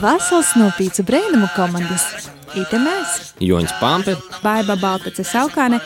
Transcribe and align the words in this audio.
Vasals 0.00 0.50
no 0.58 0.66
pīcu 0.76 1.04
brēnumu 1.08 1.46
komandas. 1.56 2.04
Ite 2.56 2.78
mēs, 2.80 3.32
Joņš 3.42 3.72
Pampe, 3.80 4.14
Baiba 4.42 4.76
Baltace 4.80 5.24
Saukāne 5.24 5.80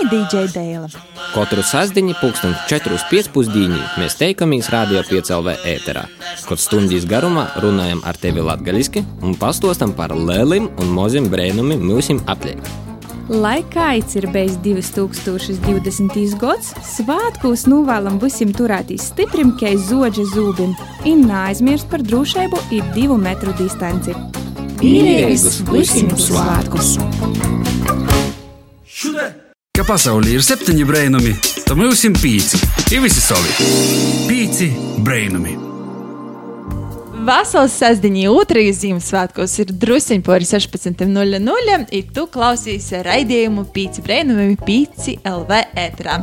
un 0.00 0.08
DJ 0.08 0.48
Dēla. 0.54 0.88
katru 1.34 1.62
sasdiņu 1.62 2.16
pulksten 2.20 2.54
4.5. 2.68 3.78
mēs 4.00 4.16
teikamies 4.18 4.70
Radio 4.72 5.02
5LV 5.06 5.56
ēterā, 5.76 6.06
kur 6.48 6.58
stundīs 6.58 7.06
garumā 7.06 7.46
runājam 7.62 8.00
ar 8.04 8.16
tevi 8.16 8.40
latgaliski 8.40 9.04
un 9.22 9.36
pastostam 9.36 9.92
par 9.92 10.10
lēlim 10.10 10.70
un 10.80 10.94
mozim 10.96 11.28
brēnumim 11.30 11.84
mūsim 11.92 12.24
apliek. 12.26 12.89
Lai 13.30 13.60
kāds 13.70 14.16
ir 14.18 14.24
bijis 14.34 14.56
2020. 14.64 16.16
gads, 16.40 16.72
svētkos 16.82 17.62
novēlam 17.70 18.16
visiem 18.18 18.50
turēties 18.50 19.06
stiprim, 19.12 19.52
kā 19.60 19.70
zoģa 19.78 20.24
zūbim, 20.32 20.72
un 21.06 21.22
neaizmirst 21.28 21.86
par 21.92 22.02
drošību 22.02 22.58
ir 22.74 22.90
divu 22.96 23.20
metru 23.22 23.54
distanci. 23.60 24.16
Mīlīgus 24.82 25.60
visiem 25.70 26.10
svētkus! 26.18 26.96
Ka 29.78 29.86
pasaulē 29.86 30.34
ir 30.34 30.42
septiņi 30.42 30.90
brainami, 30.90 31.38
tad 31.62 31.78
mums 31.78 32.02
ir 32.10 32.18
pieci. 32.18 32.58
Ir 32.90 33.06
visi 33.06 33.22
savi. 33.22 33.54
Pieci 34.26 34.72
brainami. 35.06 35.79
Vasaras 37.20 37.74
sestdienā, 37.76 38.30
otrajā 38.32 38.70
Ziemassvētkos 38.78 39.52
ir 39.60 39.72
druskuļi 39.82 40.22
pāri 40.24 40.46
16.00. 40.48 41.36
Un 41.44 42.08
tu 42.16 42.24
klausīsies 42.32 43.04
raidījumu 43.04 43.66
Pīci 43.74 44.04
Brēnumi, 44.06 44.56
Pīci 44.64 45.18
LV 45.28 45.60
ēterā. 45.84 46.16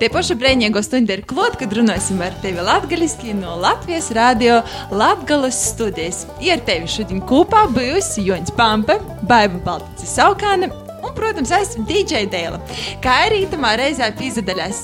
Te 0.00 0.12
paša 0.12 0.36
brīvīgo 0.40 0.84
stundu 0.84 1.16
ir 1.16 1.24
klāt, 1.30 1.56
kad 1.62 1.72
runāsim 1.72 2.20
ar 2.20 2.36
tevi 2.44 2.60
latviešu 2.60 3.38
no 3.40 3.56
Latvijas 3.64 4.12
radio 4.12 4.60
Latvijas 4.92 5.64
studijas. 5.72 6.24
Ir 6.44 6.60
tevi 6.68 6.92
šodien 6.92 7.24
kopā 7.24 7.64
bijusi 7.72 8.28
Joņš 8.28 8.56
Pampe, 8.58 9.00
Baiba 9.24 9.64
Balticis 9.64 10.18
Saukāne. 10.18 10.83
Protams, 11.14 11.52
esmu 11.54 11.84
DJ 11.88 12.26
Dēla. 12.32 12.60
Kā 13.04 13.24
arī 13.28 13.44
tamā 13.50 13.74
reizē 13.78 14.10
piedalās 14.18 14.80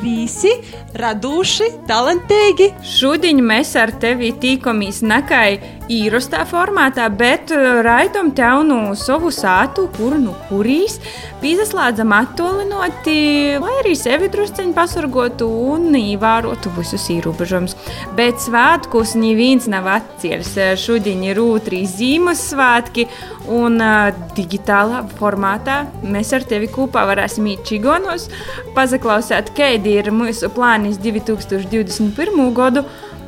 visi 0.00 0.52
radoši, 0.96 1.72
talantīgi, 1.88 2.70
Šodien 2.86 3.42
mēs 3.44 3.74
ar 3.78 3.90
tevi 4.00 4.30
tīkamies 4.40 5.02
nekai 5.06 5.58
īrastā 5.92 6.42
formātā, 6.48 7.06
bet 7.14 7.52
uh, 7.54 7.80
raidam 7.84 8.32
tev 8.34 8.62
no 8.66 8.80
savu 8.98 9.30
sātu, 9.34 9.86
kur 9.96 10.16
nu 10.18 10.34
kurīs, 10.48 10.96
pīzaslēdzam 11.42 12.14
attolinoti, 12.16 13.16
lai 13.62 13.74
arī 13.82 13.94
sevi 13.98 14.30
drusceņi 14.32 14.74
pasargotu 14.76 15.48
un 15.74 15.94
ievērotu 15.98 16.72
visus 16.78 17.06
ierobežojumus. 17.14 17.76
Bet 18.18 18.42
svētkus 18.42 19.14
neviens 19.18 19.68
nav 19.70 19.88
atcēlis. 19.96 20.54
Šodien 20.80 21.22
ir 21.26 21.42
otrs 21.42 21.96
Ziemassvētki, 21.96 23.06
un 23.52 23.78
uh, 23.82 24.10
digitālā 24.36 25.04
formātā 25.18 25.55
mēs 26.04 26.32
ar 26.36 26.44
tevi 26.48 26.68
kopā 26.72 27.06
varēsim 27.08 27.46
iet 27.52 27.64
čigonos, 27.68 28.28
pazaklausīt, 28.76 29.52
kādi 29.56 29.96
ir 30.00 30.12
mūsu 30.14 30.50
plāni 30.52 30.94
2021. 30.94 32.52
gadu. 32.56 32.84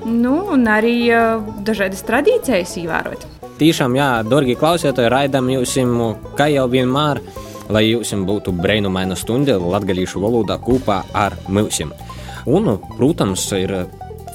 Nu, 0.07 0.45
un 0.55 0.69
arī 0.71 1.11
uh, 1.11 1.43
dažādas 1.67 2.05
tradīcijas 2.07 2.77
ievērot. 2.79 3.27
Tiešām, 3.59 3.97
jā, 3.99 4.23
dārgie 4.23 4.55
klausītāji, 4.55 5.11
raidām 5.11 5.49
jums, 5.51 5.75
kā 6.39 6.47
jau 6.53 6.69
vienmēr, 6.71 7.19
lai 7.75 7.83
jums 7.89 8.15
būtu 8.29 8.55
brīnumaina 8.55 9.17
stunda 9.19 9.59
latviešu 9.59 10.23
valodā 10.23 10.59
kopā 10.63 11.03
ar 11.13 11.35
mums. 11.49 11.83
Un, 12.47 12.71
protams, 12.95 13.43
ir 13.59 13.75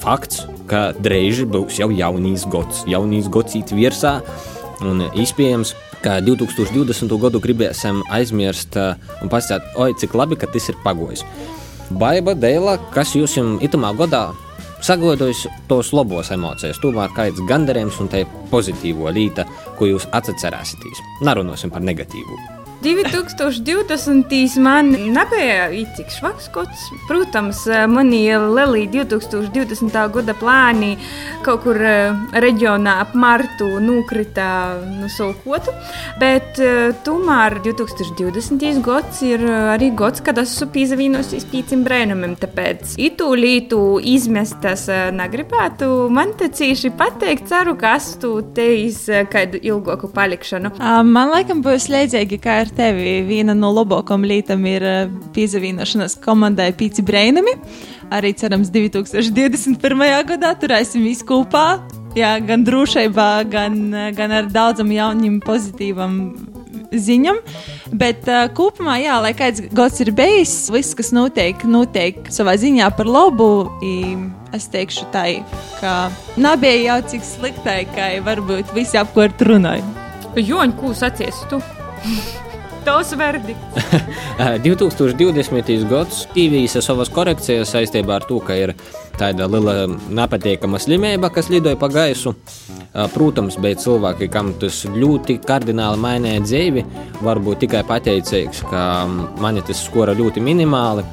fakts, 0.03 0.44
ka 0.67 0.91
drīz 0.99 1.45
būs 1.47 1.80
jau 1.80 1.89
jaunīs 1.95 2.44
gads, 2.52 2.83
jaunīs 2.89 3.31
gads 3.31 3.55
īt 3.58 3.71
virsā, 3.73 4.17
un 4.83 5.08
iespējams, 5.08 5.73
ka 6.03 6.19
2020. 6.23 7.11
gadu 7.21 7.41
gribēsim 7.43 8.03
aizmirst 8.14 8.77
uh, 8.80 8.95
un 9.23 9.31
pasakāt, 9.31 9.67
oi, 9.80 9.91
cik 9.99 10.15
labi, 10.19 10.37
ka 10.39 10.49
tas 10.52 10.69
ir 10.69 10.80
pagojis. 10.83 11.23
Baiba 11.93 12.36
dēlā, 12.36 12.77
kas 12.95 13.14
jums 13.15 13.37
itamā 13.64 13.93
gadā 13.99 14.30
saglabājis 14.83 15.45
tos 15.69 15.93
labos 15.95 16.31
emocijas, 16.36 16.81
tomēr 16.83 17.14
kāds 17.15 17.43
gandarījums 17.47 18.02
un 18.03 18.11
tā 18.11 18.25
pozitīvo 18.52 19.14
līta, 19.15 19.47
ko 19.77 19.87
jūs 19.93 20.09
atcerēsieties. 20.11 21.05
Nerunāsim 21.23 21.71
par 21.71 21.86
negatīvu. 21.87 22.63
2020. 22.83 24.60
man 24.60 24.92
nebija 24.92 25.70
īcik 25.71 26.11
švaks 26.11 26.49
kods. 26.54 26.89
Protams, 27.08 27.64
mani 27.88 28.26
Lelija 28.38 29.05
2020. 29.05 30.11
gada 30.14 30.33
plāni 30.33 30.98
kaut 31.44 31.64
kur 31.66 31.80
eh, 31.80 32.14
reģionā 32.44 32.98
ap 33.04 33.14
martu 33.20 33.67
nokrita 33.83 34.48
no 34.99 35.10
savu 35.11 35.36
kotu, 35.44 35.73
bet 36.20 36.60
eh, 36.61 36.92
tomēr 37.05 37.60
2020. 37.66 38.82
gads 38.83 39.21
ir 39.27 39.44
arī 39.48 39.92
gads, 39.98 40.23
kad 40.23 40.39
esmu 40.42 40.70
pīzavīnosies 40.73 41.48
pīcim 41.52 41.83
brēnumiem, 41.86 42.36
tāpēc 42.39 42.95
itu 43.04 43.30
lītu 43.38 43.82
izmestas 44.14 44.88
eh, 44.92 45.05
negribētu. 45.15 45.89
Man 46.14 46.36
te 46.39 46.50
cīši 46.54 46.94
pateikt, 47.00 47.48
ceru, 47.52 47.76
ka 47.80 47.95
esmu 48.00 48.33
teis 48.55 49.04
kādu 49.32 49.60
ilgāku 49.64 50.11
palikšanu. 50.14 50.73
Man 51.08 51.32
laikam 51.33 51.64
būs 51.65 51.89
līdzīgi, 51.92 52.39
kā 52.44 52.61
ar 52.64 52.73
tevi. 52.78 53.22
Viena 53.28 53.56
no 53.58 53.72
labākajām 53.76 54.26
lietām 54.28 54.66
ir 54.70 54.86
ā, 54.86 54.95
piezavīnošanās 55.36 56.17
komandai 56.23 56.72
Pīci 56.78 57.06
Brainami. 57.06 57.56
Arī 58.14 58.34
cerams, 58.38 58.72
2021. 58.73 60.08
gadā 60.34 60.54
turēsim 60.60 61.06
visu 61.06 61.28
kopā. 61.30 61.67
Jā, 62.17 62.36
gan 62.45 62.66
drošībā, 62.66 63.30
gan, 63.50 63.80
ā, 63.94 64.10
gan 64.17 64.36
ar 64.42 64.50
daudzam 64.54 64.92
jaunam, 64.94 65.39
pozitīvam 65.44 66.20
ziņam. 66.94 67.39
Bet 67.94 68.28
uh, 68.30 68.45
kopumā, 68.56 68.98
jā, 69.04 69.17
lai 69.23 69.33
kāds 69.38 69.64
gads 69.73 70.02
ir 70.04 70.14
bijis, 70.16 70.54
viss, 70.73 70.95
kas 70.98 71.12
notiek, 71.16 71.66
notiek 71.66 72.30
savā 72.33 72.56
ziņā 72.60 72.89
par 72.98 73.10
labu. 73.10 73.50
I, 73.86 73.94
es 74.54 74.70
teikšu 74.73 75.10
tā, 75.14 75.26
ka 75.82 75.98
nebija 76.38 76.94
jau 76.94 77.02
cik 77.14 77.28
sliktai, 77.28 77.82
kā 77.94 78.14
varbūt 78.26 78.73
visi 78.78 79.00
apkārt 79.02 79.42
runāja. 79.45 79.86
Joņ, 80.38 80.78
ko 80.80 80.95
sacies 80.98 81.45
tu? 81.52 81.62
Tos 82.86 83.14
verdikts. 83.17 83.77
2020. 84.66 85.88
gads 85.88 86.26
tīvīs 86.36 86.76
savas 86.83 87.11
korekcijas 87.14 87.71
saistībā 87.71 88.17
ar 88.20 88.27
to, 88.27 88.39
ka 88.44 88.58
ir 88.60 88.73
tāda 89.20 89.48
liela 89.48 89.88
nepatīkama 89.88 90.82
slimība, 90.82 91.30
kas 91.33 91.52
lidoja 91.54 91.80
pa 91.80 91.88
gaisu. 91.94 92.36
Protams, 93.14 93.58
bija 93.61 93.80
cilvēki, 93.82 94.30
kam 94.33 94.52
tas 94.61 94.83
ļoti 94.89 95.39
kardināli 95.48 96.02
mainīja 96.04 96.44
dzīvi. 96.44 96.86
Varbūt 97.23 97.64
tikai 97.66 97.86
pateicīgs, 97.88 98.66
ka 98.70 98.83
man 99.42 99.61
tas 99.65 99.86
skora 99.86 100.17
ļoti 100.17 100.44
minimāli, 100.44 101.05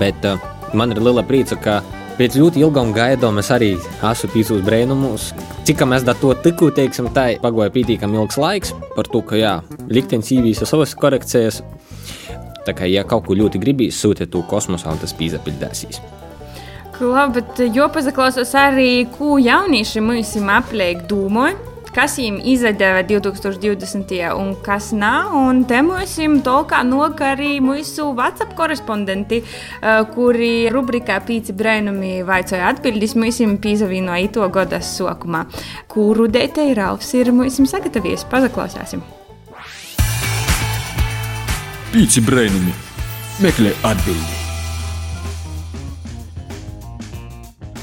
bet 0.00 0.26
man 0.74 0.92
ir 0.92 1.00
liela 1.04 1.24
prieca, 1.26 1.60
ka 1.60 1.78
pēc 2.18 2.38
ļoti 2.38 2.62
ilgām 2.62 2.92
gaidām 2.94 3.38
es 3.42 3.50
arī 3.54 3.72
esmu 3.76 4.30
pīcis 4.34 4.62
brēnumus. 4.66 5.32
Cik 5.66 5.84
mēs 5.88 6.06
to 6.20 6.32
tikko 6.44 6.70
teiksim, 6.74 7.10
tā 7.14 7.34
pagoja 7.42 7.72
pietiekami 7.74 8.20
ilgs 8.20 8.38
laiks 8.38 8.74
par 8.94 9.08
to, 9.10 9.22
ka 9.22 9.38
jā, 9.40 9.54
liktenis 9.88 10.32
īvīsa 10.36 10.68
savas 10.68 10.94
korekcijas. 10.94 11.62
Tā 12.64 12.72
kā, 12.72 12.88
ja 12.88 13.04
kaut 13.04 13.26
ko 13.26 13.36
ļoti 13.36 13.60
gribīs, 13.60 13.98
sūtiet 14.00 14.30
to 14.32 14.40
kosmosā, 14.48 14.94
un 14.94 15.02
tas 15.02 15.12
pīzapildēsīs. 15.18 16.00
Labi, 17.02 17.40
bet 17.40 17.60
jopazaklausos 17.74 18.54
arī, 18.56 19.04
ko 19.18 19.36
jaunieši 19.42 20.00
mums 20.00 20.36
apliek 20.38 21.04
dūmoju. 21.10 21.73
Kas 21.94 22.16
viņiem 22.18 22.40
izdeva 22.50 23.04
2020. 23.06 24.16
un 24.34 24.48
kas 24.66 24.88
nav. 24.90 25.30
Un 25.38 25.60
te 25.62 25.78
mums 25.86 26.16
tolkā 26.42 26.80
noka 26.82 27.28
arī 27.36 27.60
mūsu 27.62 28.08
WhatsApp 28.18 28.56
korespondenti, 28.58 29.38
kuri 30.14 30.66
rubrikā 30.74 31.20
Pīci 31.22 31.54
brēnumi 31.54 32.24
vaicoja 32.26 32.72
atbildis 32.72 33.14
mums 33.14 33.38
pīzavīno 33.62 34.18
ito 34.24 34.48
gada 34.50 34.82
sokumā. 34.82 35.44
Kuru 35.86 36.26
deitei 36.26 36.74
Ralfs 36.74 37.14
ir 37.14 37.30
mums 37.30 37.62
sagatavojies? 37.62 38.26
Pazaklausāsim! 38.26 39.06
Pīci 41.94 42.26
brainami. 42.26 42.74
Meklē 43.38 43.70
atbildi. 43.86 44.42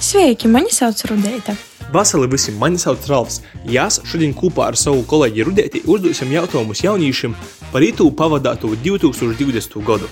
Sveiki, 0.03 0.51
mani 0.51 0.71
sauc 0.75 0.99
Rudēta. 1.07 1.55
Vasarī 1.91 2.27
visiem 2.31 2.55
mani 2.55 2.79
sauc 2.79 3.03
Ralfs. 3.11 3.41
Jās 3.67 3.97
šodien 4.07 4.31
kopā 4.31 4.69
ar 4.71 4.77
savu 4.79 5.01
kolēģi 5.11 5.43
Rudēti 5.43 5.81
uzdosim 5.91 6.29
jautājumus 6.31 6.85
jauniešiem 6.85 7.33
par 7.73 7.83
itu 7.83 8.05
pavadāto 8.15 8.71
2020. 8.85 9.75
gadu. 9.83 10.07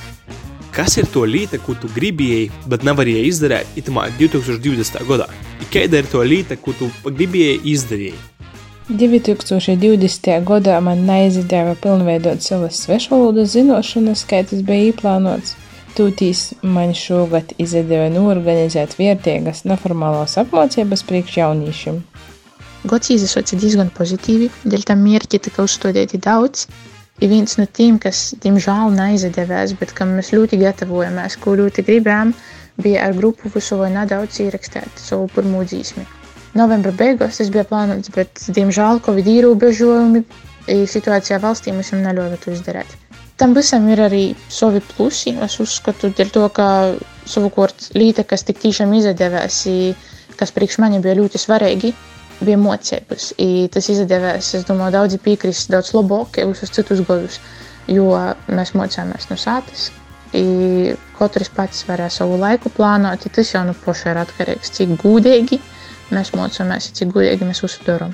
Kas 0.76 0.98
ir 1.00 1.08
to 1.14 1.24
lieta, 1.24 1.58
ko 1.58 1.78
tu 1.80 1.88
gribēji, 1.96 2.52
bet 2.68 2.84
nevarēji 2.84 3.30
izdarīt 3.32 3.80
itamā 3.80 4.10
2020. 4.20 5.00
gadā? 5.08 5.30
Kāda 5.72 6.04
ir 6.04 6.12
to 6.12 6.20
lieta, 6.24 6.60
ko 6.60 6.76
tu 6.76 6.92
gribēji 7.08 7.62
izdarīt? 7.72 8.28
2020. 8.90 10.36
gadā 10.44 10.82
man 10.84 11.08
neizdevās 11.08 11.80
pilnveidot 11.80 12.44
savas 12.44 12.84
svešvalodas 12.84 13.56
zināšanas, 13.56 14.28
kā 14.28 14.44
tas 14.44 14.66
bija 14.68 14.92
ieplānots. 14.92 15.56
Tūtīs 15.98 16.42
man 16.64 16.94
šogad 16.96 17.56
izdevās 17.60 18.14
norganizēt 18.14 18.94
vērtīgas 19.00 19.66
neformālās 19.68 20.38
apmācības 20.42 21.04
priekš 21.08 21.40
jauniešiem. 21.42 21.98
Gods 22.88 23.10
izsauca 23.12 23.58
diezgan 23.60 23.90
pozitīvi, 23.96 24.48
dēļ 24.64 24.86
tam 24.88 25.02
mērķi 25.04 25.42
tika 25.50 25.66
uzstādīti 25.68 26.22
daudz. 26.24 26.68
Ir 27.20 27.34
viens 27.34 27.58
no 27.60 27.66
tiem, 27.68 27.98
kas, 28.00 28.30
diemžēl, 28.40 28.94
neizdevās, 28.96 29.74
bet 29.82 29.92
kam 29.98 30.14
mēs 30.16 30.32
ļoti 30.32 30.62
gatavojamies, 30.62 31.36
ko 31.44 31.58
ļoti 31.60 31.84
gribējām, 31.90 32.32
bija 32.80 33.10
ar 33.10 33.18
grupu 33.18 33.52
vai 33.52 33.90
nedaudz 33.92 34.40
ierakstīt 34.40 35.04
savu 35.04 35.28
pirmo 35.36 35.66
dzīsmi. 35.68 36.06
Novembra 36.56 36.94
beigās 36.96 37.42
tas 37.42 37.52
bija 37.52 37.66
plānots, 37.68 38.10
bet, 38.16 38.40
diemžēl, 38.56 39.04
Covid 39.04 39.28
ierobežojumi 39.28 40.24
situācijā 40.88 41.42
valstī 41.44 41.76
mums 41.76 41.92
neļāva 41.92 42.40
to 42.40 42.56
izdarīt. 42.56 43.09
Tam 43.40 43.54
visam 43.56 43.86
ir 43.88 44.02
arī 44.04 44.24
savi 44.52 44.82
plusi. 44.84 45.32
Es 45.46 45.60
uzskatu, 45.64 46.12
to, 46.12 46.46
ka 46.52 46.68
savukārt 47.30 47.92
līte, 47.96 48.26
kas 48.28 48.44
tik 48.44 48.60
tiešām 48.60 48.92
izdevās, 48.98 49.62
kas 50.40 50.52
priekš 50.56 50.80
mani 50.84 51.00
bija 51.04 51.16
ļoti 51.22 51.40
svarīgi, 51.40 51.94
bija 52.44 52.58
mocības. 52.60 53.34
I 53.40 53.70
tas 53.72 53.88
izdevās, 53.92 54.52
es 54.60 54.68
domāju, 54.68 54.96
daudzi 54.98 55.22
piekrist 55.24 55.72
daudz 55.72 55.94
labāk 55.96 56.42
uz 56.44 56.66
citus 56.68 57.04
gadus, 57.08 57.40
jo 57.88 58.12
mēs 58.52 58.76
mocāmies 58.76 59.32
no 59.32 59.40
sātas. 59.40 59.90
I 60.36 60.94
katrs 61.18 61.50
pats 61.56 61.88
varēja 61.88 62.20
savu 62.20 62.38
laiku 62.38 62.70
plānot, 62.76 63.24
tas 63.34 63.56
jau 63.56 63.64
no 63.66 63.74
nu 63.74 63.82
paša 63.86 64.14
ir 64.14 64.22
atkarīgs, 64.26 64.76
cik 64.76 64.94
gudīgi 65.02 65.58
mēs 66.14 66.36
mocāmies, 66.36 66.92
cik 67.00 67.16
gudīgi 67.16 67.48
mēs 67.48 67.64
uztveram. 67.66 68.14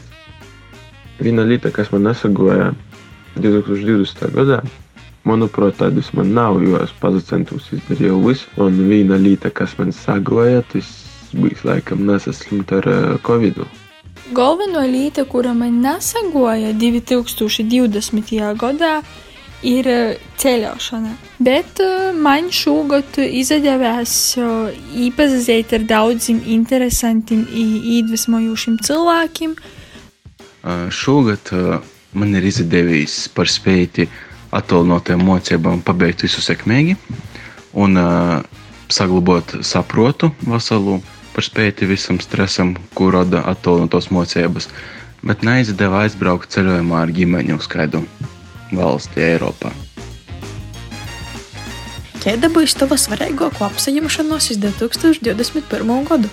Viena 1.20 1.44
lieta, 1.48 1.74
kas 1.76 1.92
man 1.92 2.08
nesagoja 2.08 2.72
2020. 3.36 4.32
gadā, 4.36 4.62
manuprāt, 5.26 5.80
tādas 5.82 6.12
man 6.14 6.34
nav, 6.34 6.62
jo 6.64 6.80
es 6.84 6.94
pacentos 7.02 7.72
izdarīju 7.76 8.22
visu. 8.28 8.48
Un 8.62 8.80
viena 8.90 9.18
lieta, 9.22 9.50
kas 9.50 9.78
man 9.80 9.92
sagoja, 9.96 10.64
tas 10.72 10.92
bija 11.34 11.72
laikam 11.72 12.06
nesaslimt 12.08 12.72
ar 12.72 12.88
uh, 12.88 13.18
Covid. 13.26 13.58
-u. 13.58 13.66
Galveno 14.34 14.82
lieta, 14.82 15.26
kura 15.26 15.54
man 15.54 15.82
nesagoja 15.82 16.74
2020. 16.74 18.56
gadā, 18.58 19.02
ir 19.66 19.88
eh, 19.88 20.18
ceļošana. 20.42 21.14
Bet 21.40 21.82
eh, 21.84 22.12
man 22.14 22.50
šogad 22.54 23.18
izdevās 23.26 24.14
eh, 24.38 24.78
iepazīt 25.08 25.74
ar 25.78 25.88
daudziem 25.90 26.42
interesantiem, 26.58 27.46
iedvesmojošiem 27.52 28.80
cilvēkiem. 28.86 29.58
Šogad 30.90 31.52
man 32.18 32.32
ir 32.34 32.46
izdevies 32.50 33.28
par 33.36 33.46
spēju 33.46 34.08
attālinātiem 34.56 35.22
mocībām 35.26 35.82
pabeigt 35.86 36.26
visu 36.26 36.44
sekmīgi 36.44 36.96
un 37.76 38.00
saglabāt 38.92 39.58
saprotu 39.66 40.32
veselu 40.46 41.00
par 41.36 41.44
spēti 41.44 41.88
visam 41.90 42.22
stresam, 42.24 42.76
ko 42.96 43.10
rada 43.12 43.42
attālinātos 43.52 44.08
mocības, 44.16 44.70
bet 45.26 45.44
neizdeva 45.44 46.06
aizbraukt 46.06 46.54
ceļojumā 46.56 47.02
ar 47.04 47.12
ģimeni 47.12 47.58
uz 47.58 47.68
kādu 47.68 48.06
valsti 48.72 49.26
Eiropā. 49.26 49.74
Kāda 52.24 52.50
būs 52.50 52.74
tava 52.80 52.98
svarīgākā 52.98 53.68
apsaņemšanās 53.68 54.48
uz 54.56 54.62
2021. 54.64 55.92
gadu? 56.08 56.32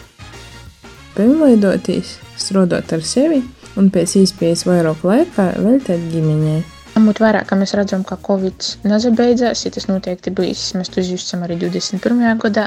Pilnveidoties, 1.12 2.14
strādāt 2.40 2.94
ar 2.96 3.02
sevi 3.04 3.42
un 3.76 3.90
pēc 3.92 4.14
iespējas 4.22 4.64
vairāk 4.68 5.02
laika 5.04 5.50
veltīt 5.58 6.06
ģimenei. 6.14 6.62
Ņemot 6.92 7.22
vērā, 7.22 7.40
ka 7.48 7.56
mēs 7.56 7.72
redzam, 7.78 8.02
ka 8.04 8.18
Covid 8.20 8.66
nezabeidzās, 8.84 9.64
ja 9.64 9.72
tas 9.72 9.88
noteikti 9.88 10.32
bijis, 10.36 10.74
mēs 10.76 10.92
to 10.92 11.00
izjustam 11.00 11.44
arī 11.46 11.56
21. 11.62 12.20
gadā, 12.42 12.66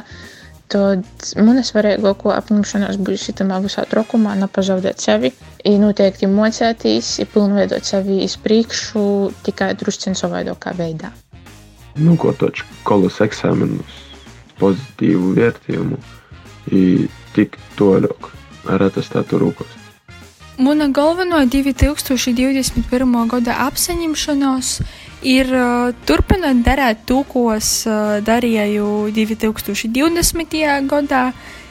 tad 0.74 1.30
man 1.38 1.62
svarīgāko 1.62 2.34
apņemšanos 2.34 2.98
būs 3.06 3.28
šitamā 3.28 3.60
visā 3.62 3.86
trokumā 3.90 4.34
nepazaudēt 4.42 5.04
sevi, 5.06 5.30
ir 5.62 5.78
noteikti 5.84 6.30
mocēties, 6.32 7.12
ir 7.22 7.30
pilnveidot 7.36 7.86
sevi 7.86 8.24
iz 8.26 8.34
priekšu 8.42 9.06
tikai 9.46 9.72
drusciņ 9.78 10.18
savādākā 10.18 10.74
veidā. 10.80 11.14
Nu, 11.96 12.18
ko 12.20 12.34
taču 12.36 12.66
kolas 12.84 13.22
eksāmenus, 13.24 14.02
pozitīvu 14.60 15.36
vērtījumu, 15.38 16.02
ir 16.74 17.08
tik 17.38 17.60
toļāk 17.78 18.32
ar 18.74 18.90
atestātu 18.90 19.40
rūkos. 19.46 19.85
Mana 20.56 20.88
galvenā 20.88 21.42
2021. 21.52 23.16
gada 23.28 23.56
apsaņemšanās 23.66 24.70
ir 25.28 25.50
uh, 25.52 25.90
turpināt 26.08 26.62
darīt 26.64 27.02
to, 27.10 27.26
ko 27.28 27.50
es 27.52 27.84
uh, 27.84 28.22
darīju 28.24 29.12
2020. 29.12 30.56
gadā, 30.88 31.24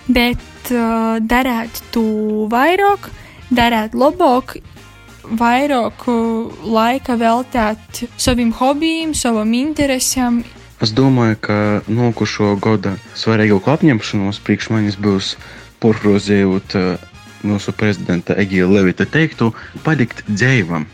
bet 0.04 0.68
uh, 0.68 1.16
darīt 1.16 1.80
to 1.96 2.04
vairāk, 2.52 3.08
darīt 3.48 3.96
labāk, 3.96 4.58
vairāk 5.32 6.04
laika 6.68 7.16
veltīt 7.16 8.04
saviem 8.20 8.52
hobijiem, 8.52 9.16
savam 9.16 9.56
interesam. 9.56 10.42
Es 10.84 10.92
domāju, 10.92 11.40
ka 11.40 11.58
nākošo 11.88 12.52
gada 12.60 12.98
svarīgāko 13.16 13.78
apņemšanos 13.78 14.44
priekš 14.44 14.70
manis 14.76 15.00
būs 15.00 15.38
porprozējot 15.80 16.76
mūsu 17.44 17.74
prezidenta 17.76 18.36
Egīla 18.40 18.80
Levita 18.80 19.06
teiktu, 19.06 19.52
palikt 19.84 20.24
dzīvam. 20.28 20.88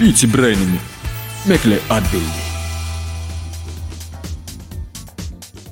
Pīci 0.00 0.28
brainami 0.28 0.82
meklē 1.48 1.80
atbildi. 1.88 2.45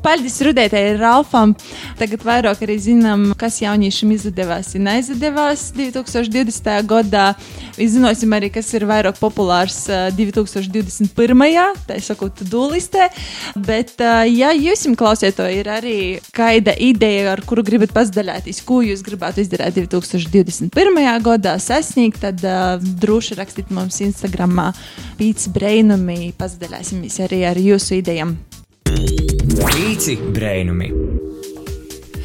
Paldies 0.05 0.37
Rudētai 0.45 0.99
Ralfam. 1.01 1.55
Tagad 1.97 2.25
vairāk 2.27 2.61
arī 2.67 2.75
zinām, 2.83 3.31
kas 3.41 3.57
jauniešiem 3.63 4.11
izdevās 4.13 4.75
un 4.77 4.85
neizdevās 4.85 5.71
2020. 5.73 6.69
gadā. 6.91 7.31
Izzināsim 7.81 8.35
arī, 8.37 8.51
kas 8.53 8.69
ir 8.77 8.85
vairāk 8.91 9.17
populārs 9.17 9.87
2021. 10.19 11.09
tā 11.89 11.97
sakot, 12.05 12.45
dūlistē. 12.53 13.09
Bet, 13.57 13.97
ja 14.29 14.53
jums 14.53 14.85
klausēto 15.01 15.49
ir 15.49 15.73
arī 15.73 15.97
kāda 16.37 16.77
ideja, 16.77 17.33
ar 17.33 17.41
kuru 17.49 17.65
gribat 17.65 17.97
pazdalīties, 17.97 18.61
ko 18.69 18.83
jūs 18.85 19.01
gribētu 19.07 19.41
izdarīt 19.41 19.81
2021. 19.89 21.01
gadā, 21.25 21.57
sasniegt, 21.57 22.21
tad 22.27 22.45
uh, 22.45 22.77
droši 23.01 23.41
rakstiet 23.41 23.73
mums 23.73 24.03
Instagram 24.05 24.67
pīcis 25.17 25.49
brainumi, 25.55 26.35
pazdalīsimies 26.37 27.23
arī 27.25 27.47
ar 27.49 27.65
jūsu 27.73 28.03
idejām. 28.03 28.37
Pīci 29.55 30.17
brēnumi! 30.35 30.89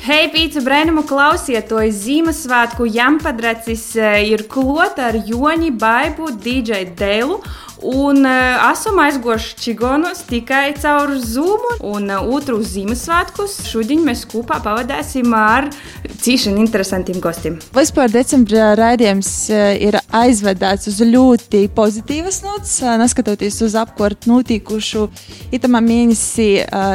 Hei, 0.02 0.30
pīcis 0.34 0.64
brēnumu 0.66 1.04
klausieties! 1.06 2.00
Ziemassvētku 2.02 2.88
Jampadracis 2.90 3.84
eh, 4.02 4.32
ir 4.32 4.48
klota 4.50 5.12
ar 5.12 5.20
Joni 5.28 5.70
Baibu, 5.70 6.32
DJ 6.34 6.88
Dēlu 6.98 7.38
Un 7.80 8.26
uh, 8.26 8.72
esam 8.72 8.98
aizgojuši 9.00 9.56
čigonos 9.64 10.26
tikai 10.28 10.74
caur 10.82 11.14
Zoom. 11.24 11.64
Un 11.88 12.10
uh, 12.12 12.26
otru 12.36 12.60
Ziemassvētkus 12.60 13.62
šodien 13.70 14.04
mēs 14.04 14.26
kopā 14.28 14.58
pavadīsim 14.66 15.32
ar 15.36 15.70
cīņām 16.20 16.60
interesantiem 16.60 17.22
gostiem. 17.24 17.56
Vispār 17.76 18.12
decembrī 18.12 18.60
raidījums 18.76 19.32
ir 19.80 19.96
aizvedāts 20.12 20.90
uz 20.92 21.00
ļoti 21.06 21.64
pozitīvas 21.76 22.42
nots, 22.44 22.74
neskatoties 23.00 23.62
uz 23.64 23.78
apkārt 23.80 24.28
notikušu. 24.28 25.06
Itamā 25.56 25.80
mēnesī 25.86 26.50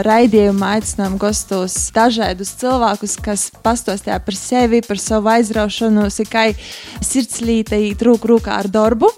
raidījumā 0.05 0.75
aicinām 0.77 1.17
gostos 1.21 1.79
dažādus 1.97 2.53
cilvēkus, 2.61 3.17
kas 3.25 3.49
pastāstīja 3.65 4.21
par 4.25 4.37
sevi, 4.37 4.83
par 4.85 5.01
savu 5.01 5.33
aizraušanos, 5.39 6.21
kā 6.29 6.51
sirdslīte 7.01 7.81
trūk 8.01 8.29
rūkā 8.29 8.61
ar 8.61 8.69
darbu. 8.69 9.13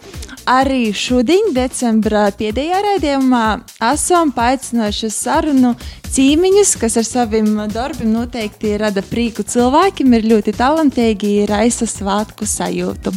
Arī 0.46 0.92
šodien 0.94 1.50
decembra 1.56 2.26
pēdējā 2.36 2.82
raidījumā 2.84 3.44
esam 3.88 4.32
paaicinājuši 4.36 5.10
sarunu 5.12 5.72
cīmiņus, 6.12 6.74
kas 6.80 6.98
ar 7.00 7.08
saviem 7.08 7.48
darbiem 7.72 8.12
noteikti 8.12 8.76
rada 8.80 9.04
prieku 9.04 9.44
cilvēkiem, 9.46 10.14
ir 10.18 10.30
ļoti 10.34 10.54
talantīgi, 10.56 11.32
raisa 11.50 11.88
svētku 11.88 12.48
sajūtu. 12.48 13.14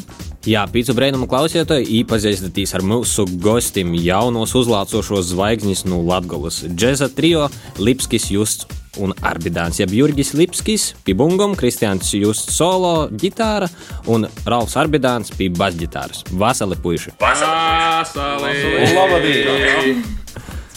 Jā, 0.48 0.64
pīcis 0.72 0.96
brīnumu 0.96 1.28
klausītāji, 1.30 1.90
iepazīstināties 2.00 2.72
ar 2.78 2.86
mūsu 2.88 3.28
gostiem 3.44 3.92
jaunos 4.00 4.56
uzlācošos 4.56 5.34
zvaigznes 5.34 5.84
no 5.84 6.00
Latvijas 6.08 6.64
džēza 6.72 7.12
trio 7.12 7.50
Lipskis 7.78 8.32
Justs 8.32 8.79
un 8.98 9.14
Arbidāns, 9.26 9.80
jeb 9.80 9.94
Jurgis 9.94 10.34
Lipskis, 10.34 10.94
pie 11.06 11.14
bungum, 11.18 11.56
Kristians 11.60 12.10
Justs 12.18 12.56
solo 12.58 13.10
ģitāra 13.12 13.70
un 14.10 14.28
Ralfs 14.50 14.78
Arbidāns 14.80 15.34
pie 15.36 15.50
basģitāras. 15.54 16.24
Vasali 16.32 16.78
puiši! 16.82 17.14
Vasali! 17.22 18.54
Labdien! 18.96 20.02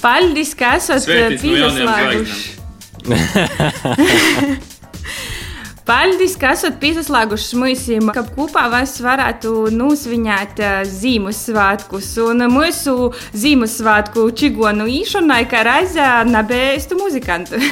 Paldies, 0.03 0.53
ka 0.59 0.77
esat 0.81 1.07
pieslēguši! 1.41 2.61
Paldies, 5.83 6.37
ka 6.39 6.53
esat 6.55 6.77
pieslēguši 6.79 7.57
mūsim, 7.59 8.11
ka 8.15 8.23
kopā 8.37 8.69
mēs 8.71 9.01
varētu 9.03 9.73
nosvināt 9.75 10.61
Ziemassvētkus 10.87 12.13
un 12.23 12.45
mūsu 12.53 13.11
Ziemassvētku 13.35 14.29
čigonu 14.39 14.87
īšanai, 14.87 15.41
kā 15.51 15.65
reizē 15.67 16.11
nebēstu 16.29 16.99
muzikantu. 17.01 17.59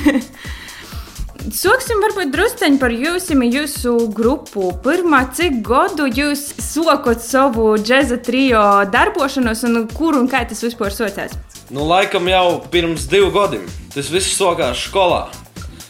Soksim 1.41 2.03
varbūt 2.03 2.33
drusceņi 2.35 2.81
par 2.83 2.93
jūsim, 2.93 3.45
jūsu 3.47 3.95
grupu. 4.15 4.73
Pirmā, 4.83 5.23
cik 5.33 5.63
gadu 5.65 6.09
jūs 6.11 6.43
sokot 6.61 7.23
savu 7.23 7.77
džeza 7.79 8.19
trio 8.27 8.65
darbošanos 8.91 9.63
un 9.71 9.85
kur 9.95 10.19
un 10.19 10.27
kā 10.29 10.43
tas 10.51 10.61
vispār 10.67 10.93
socās? 10.93 11.39
Nu, 11.71 11.87
laikam 11.87 12.27
jau 12.27 12.59
pirms 12.75 13.07
divu 13.09 13.31
gadiem. 13.39 13.71
Tas 13.95 14.11
viss 14.11 14.35
sākās 14.35 14.83
skolā. 14.91 15.29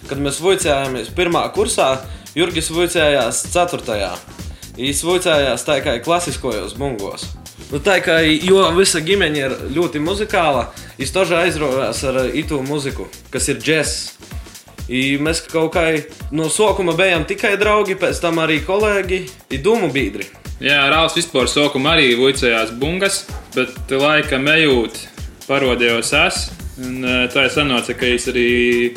Kad 0.08 0.22
mēs 0.22 0.40
vicējāmies 0.42 1.12
pirmā 1.16 1.44
kursā, 1.54 1.98
Jurgis 2.36 2.70
vicējās 2.70 3.42
ceturtajā. 3.50 4.14
Viņš 4.76 5.02
vicējās 5.04 5.66
tā 5.66 5.80
kā 5.84 5.96
klasiskajos 6.04 6.76
bungos. 6.78 7.26
Nu, 7.70 7.78
tā 7.82 7.98
kā 8.02 8.20
jo 8.22 8.62
visa 8.74 9.02
ģimene 9.02 9.42
ir 9.44 9.56
ļoti 9.74 10.00
muzikāla, 10.02 10.68
viņš 10.98 11.12
tožā 11.14 11.44
aizraujas 11.44 12.02
ar 12.08 12.22
itu 12.34 12.58
mūziku, 12.66 13.06
kas 13.30 13.50
ir 13.50 13.60
džeks. 13.62 13.96
Mēs 15.22 15.44
kaut 15.46 15.76
kā 15.76 15.84
no 16.34 16.48
sākuma 16.50 16.96
bijām 16.98 17.26
tikai 17.28 17.54
draugi, 17.60 17.94
pēc 17.98 18.18
tam 18.22 18.40
arī 18.42 18.58
kolēģi, 18.66 19.20
dūmu 19.62 19.92
biedri. 19.94 20.26
Jā, 20.60 20.82
Rāls 20.90 21.14
vispār 21.16 21.46
sākumā 21.48 21.94
arī 21.96 22.10
vicējās 22.18 22.74
bungas, 22.76 23.22
bet 23.54 23.94
laikam 23.94 24.50
ejot 24.50 24.98
parodījos 25.46 26.10
es. 26.26 26.42
Un, 26.80 27.04
eh, 27.04 27.28
tā 27.32 27.46
ir 27.46 27.54
sanāca, 27.54 27.94
ka 27.96 28.06
es 28.06 28.26
arī 28.28 28.96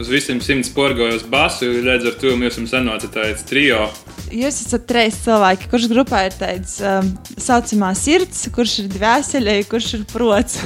uz 0.00 0.08
visiem 0.08 0.40
simts 0.40 0.70
porgojos 0.72 1.26
basu, 1.28 1.68
līdz 1.84 2.08
ar 2.10 2.18
to 2.20 2.34
mēs 2.40 2.56
esam 2.56 2.68
sanāca 2.70 3.10
tāds 3.12 3.44
trio. 3.48 3.84
Jūs 4.32 4.60
esat 4.64 4.86
trīs 4.88 5.18
cilvēki, 5.24 5.68
kurš 5.72 5.88
grupā 5.90 6.24
ir 6.28 6.36
tāds 6.40 6.78
um, 6.80 7.10
saucamā 7.36 7.92
sirds, 7.98 8.46
kurš 8.54 8.78
ir 8.84 8.92
dvēselē, 8.94 9.60
kurš 9.70 9.94
ir 10.00 10.06
prots. 10.12 10.60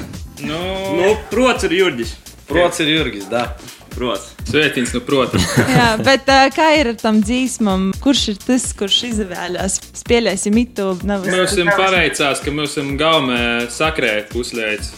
Nu, 0.44 0.60
Nu, 0.98 1.14
prots 1.30 1.66
ir 1.66 1.72
Jurgis. 1.80 2.14
Prots 2.48 2.82
ir 2.84 2.92
Jurgis, 2.92 3.26
da. 3.30 3.48
Prots. 3.94 4.32
Svētīns, 4.50 4.90
nu, 4.94 5.00
protams. 5.06 5.46
Jā, 5.78 5.94
bet 6.02 6.26
uh, 6.30 6.48
kā 6.54 6.72
ir 6.80 6.90
ar 6.90 6.98
tam 6.98 7.20
dzīsmam? 7.22 7.92
Kurš 8.02 8.24
ir 8.34 8.40
tas, 8.42 8.66
kurš 8.76 8.98
izvēlējās? 9.12 9.78
Spēlēsim 10.02 10.58
itu. 10.60 10.90
Nav 11.06 11.26
Mums 11.30 11.54
ir 11.56 11.70
paveicās, 11.78 12.42
ka 12.42 12.54
mums 12.54 12.74
ir 12.80 12.90
gaumē 13.00 13.40
sakrēt 13.72 14.34
puslēdz. 14.34 14.90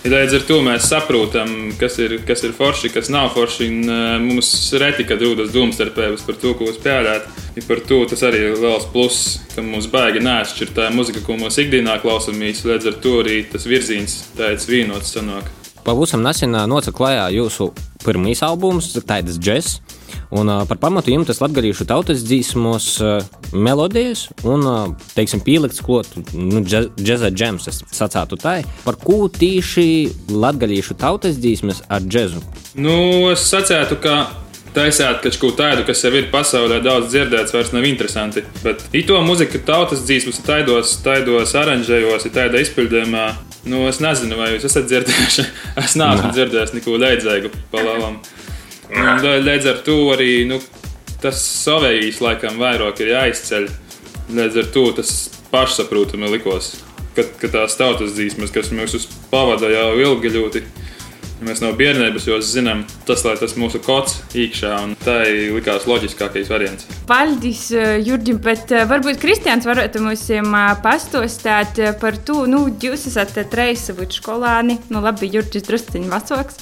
Līdz 0.00 0.32
ar 0.38 0.44
to 0.48 0.56
mēs 0.64 0.86
saprotam, 0.88 1.50
kas 1.76 1.98
ir, 2.00 2.14
kas 2.24 2.40
ir 2.46 2.54
forši, 2.56 2.88
kas 2.94 3.10
nav 3.12 3.34
forši. 3.34 3.66
Un, 3.68 3.80
uh, 3.84 4.14
mums 4.24 4.48
reti, 4.80 5.04
kad 5.04 5.20
rodas 5.20 5.50
domstarpības 5.52 6.24
par 6.24 6.38
to, 6.40 6.54
ko 6.56 6.70
spēlēt. 6.72 7.26
Ja 7.58 7.64
par 7.66 7.82
to 7.84 7.98
tas 8.08 8.24
arī 8.24 8.40
ir 8.46 8.56
liels 8.62 8.86
pluss, 8.94 9.34
ka 9.52 9.60
mums 9.60 9.90
baigi 9.92 10.22
neatšķirt 10.24 10.72
tā 10.78 10.88
muzika, 10.94 11.20
ko 11.26 11.36
mums 11.36 11.60
ikdienā 11.60 11.98
klausāmies. 12.00 12.64
Līdz 12.64 12.88
ar 12.88 12.96
to 13.04 13.18
arī 13.20 13.42
tas 13.52 13.68
virziens 13.68 14.16
tāds 14.38 14.64
vienots 14.70 15.12
sanāk. 15.12 15.52
Pavisam 15.84 16.24
nesen 16.24 16.56
nāca 16.56 16.96
klajā 16.96 17.28
jūsu 17.36 17.68
pirmais 18.00 18.40
albums, 18.46 18.94
Taidas 19.04 19.36
Jazz. 19.36 19.82
Un, 20.30 20.50
par 20.70 20.78
pamatu 20.82 21.12
jums 21.12 21.30
tas 21.30 21.40
latgadījušu 21.42 21.86
tautas 21.90 22.24
dzīsmos 22.26 22.90
melodijas 23.52 24.26
un, 24.46 24.96
teiksim, 25.16 25.42
pielikts 25.46 25.82
klot, 25.84 26.10
nu, 26.34 26.62
džez- 26.64 26.90
džeza 27.00 27.32
džems, 27.34 27.66
es 27.70 27.82
sacātu 27.94 28.38
tai. 28.40 28.60
Par 28.84 28.98
ko 29.00 29.24
tīši 29.32 29.88
latgadījušu 30.30 30.98
tautas 31.00 31.40
dzīsmes 31.40 31.84
ar 31.90 32.06
džezu? 32.06 32.42
Nu, 32.78 32.94
es 33.32 33.48
sacītu, 33.50 33.98
ka 34.02 34.20
taisīt 34.74 35.22
kaut 35.24 35.38
ko 35.42 35.50
tādu, 35.58 35.84
kas 35.88 36.02
jau 36.04 36.12
ir 36.14 36.28
pasaulē 36.32 36.80
daudz 36.84 37.10
dzirdēts, 37.10 37.54
vairs 37.54 37.72
nav 37.74 37.86
interesanti. 37.88 38.44
Bet 38.64 38.84
to 38.92 39.20
mūziku, 39.26 39.62
tautas 39.66 40.04
dzīsmas, 40.06 40.42
taidos, 40.46 40.96
taidos 41.04 41.54
aranžējos, 41.58 42.26
ir 42.28 42.36
tāda 42.36 42.62
izpildījumā. 42.62 43.26
Nu, 43.68 43.82
es 43.90 43.98
nezinu, 44.00 44.38
vai 44.40 44.54
jūs 44.54 44.68
esat 44.70 44.86
dzirdējuši. 44.88 45.46
Es 45.84 45.96
neesmu 45.98 46.30
dzirdējis 46.32 46.76
neko 46.78 46.96
līdzīgu 47.00 47.50
palālam. 47.72 48.16
Un 48.16 48.38
Līdz 48.90 49.70
ar 49.70 49.82
to 49.86 49.96
arī 50.14 50.44
nu, 50.48 50.58
tas 51.22 51.40
savējīs 51.64 52.20
laikam 52.24 52.58
vairāk 52.60 53.02
ir 53.04 53.14
jāizceļ. 53.14 53.68
Līdz 54.34 54.60
ar 54.62 54.70
to 54.74 54.84
tas 55.00 55.14
pašsaprotami 55.50 56.30
likos, 56.30 56.76
ka, 57.16 57.26
ka 57.40 57.50
tās 57.50 57.74
tautas 57.78 58.14
dzīsmas, 58.14 58.52
kas 58.54 58.70
mūs 58.74 59.08
pavada 59.32 59.70
jau 59.72 59.90
ilgi 59.98 60.36
ļoti. 60.36 60.64
Mēs 61.40 61.62
no 61.64 61.70
bērnības 61.72 62.26
jau 62.28 62.36
zinām, 62.44 62.82
tas 63.08 63.22
ir 63.24 63.38
tas 63.40 63.54
mūsu 63.56 63.78
kods 63.80 64.18
iekšā, 64.36 64.74
un 64.84 64.90
tā 65.00 65.22
ir 65.24 65.54
likās 65.54 65.86
loģiskākais 65.88 66.50
variants. 66.52 66.84
Paldies, 67.08 67.62
eh, 67.72 67.94
Jurģim, 68.04 68.42
bet 68.44 68.74
eh, 68.76 68.84
varbūt 68.84 69.16
Kristians 69.22 69.64
varētu 69.64 70.02
mums 70.04 70.26
eh, 70.36 70.44
pastostāt 70.84 71.80
par 72.02 72.18
to, 72.28 72.42
nu, 72.44 72.66
jūs 72.68 73.06
esat 73.08 73.32
treisi 73.48 73.96
vidusskolāni, 73.96 74.76
nu, 74.92 75.00
labi, 75.00 75.32
Jurģis 75.32 75.64
drusciņš 75.70 76.12
vecāks. 76.12 76.60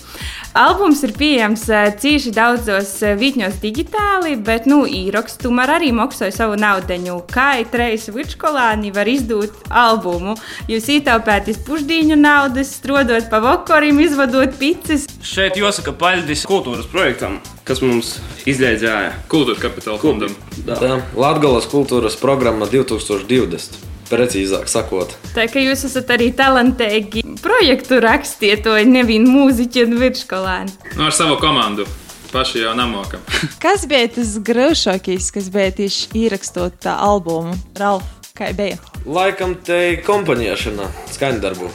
Albums 0.58 1.04
ir 1.06 1.12
pieejams 1.14 1.62
eh, 1.70 1.84
cīši 2.02 2.32
daudzos 2.34 2.88
eh, 3.06 3.12
vietņos 3.14 3.60
digitāli, 3.62 4.32
bet, 4.42 4.64
nu, 4.66 4.80
īroks 4.90 5.38
tomēr 5.38 5.76
arī 5.76 5.92
maksāja 5.94 6.34
savu 6.34 6.56
naudu. 6.58 7.20
Kā 7.30 7.60
ir 7.60 7.68
treisi 7.70 8.10
vidusskolāni 8.10 8.90
var 8.90 9.06
izdot 9.06 9.54
albumu? 9.70 10.34
Jūs 10.66 10.90
ietaupēties 10.96 11.62
pušdīņu 11.62 12.18
naudas, 12.18 12.74
strodot 12.80 13.30
pa 13.30 13.38
vokorim, 13.44 14.02
izvadot 14.02 14.58
picis. 14.58 15.06
Šeit 15.22 15.60
jāsaka 15.60 15.94
paldies 15.94 16.42
kultūras 16.50 16.90
projektam, 16.90 17.38
kas 17.62 17.78
mums 17.84 18.16
izlaidzēja. 18.42 19.14
Kultūras 19.30 19.62
kapitāla 19.62 20.02
fondam. 20.02 20.34
Tā 20.66 20.96
Latvijas 21.14 21.70
kultūras 21.70 22.18
programma 22.18 22.66
2020. 22.66 23.87
Precīzāk 24.08 24.70
sakot, 24.72 25.12
Tā 25.36 25.44
kā 25.52 25.60
jūs 25.60 25.84
esat 25.84 26.08
arī 26.14 26.30
talantīgi 26.32 27.22
projektu 27.44 28.00
rakstiet, 28.00 28.62
to 28.64 28.76
nevienu 28.88 29.30
mūziķu 29.34 29.84
un 29.84 29.96
virskolēnu. 30.00 30.76
Nu, 30.96 31.08
ar 31.10 31.16
savu 31.16 31.36
komandu. 31.42 31.84
Paši 32.32 32.60
jau 32.60 32.74
nemokam. 32.76 33.22
Kas 33.64 33.86
bija 33.88 34.08
tas 34.18 34.34
grūtākais, 34.44 35.30
kas 35.32 35.46
bija 35.52 35.72
tieši 35.78 36.10
ierakstot 36.26 36.76
tā 36.84 36.92
albumu? 37.00 37.54
Ralf, 37.80 38.04
kā 38.36 38.50
bija? 38.56 38.76
laikam 39.08 39.54
te 39.64 39.78
ir 39.92 40.02
komponēšana, 40.04 40.88
skaņdarbu. 41.14 41.70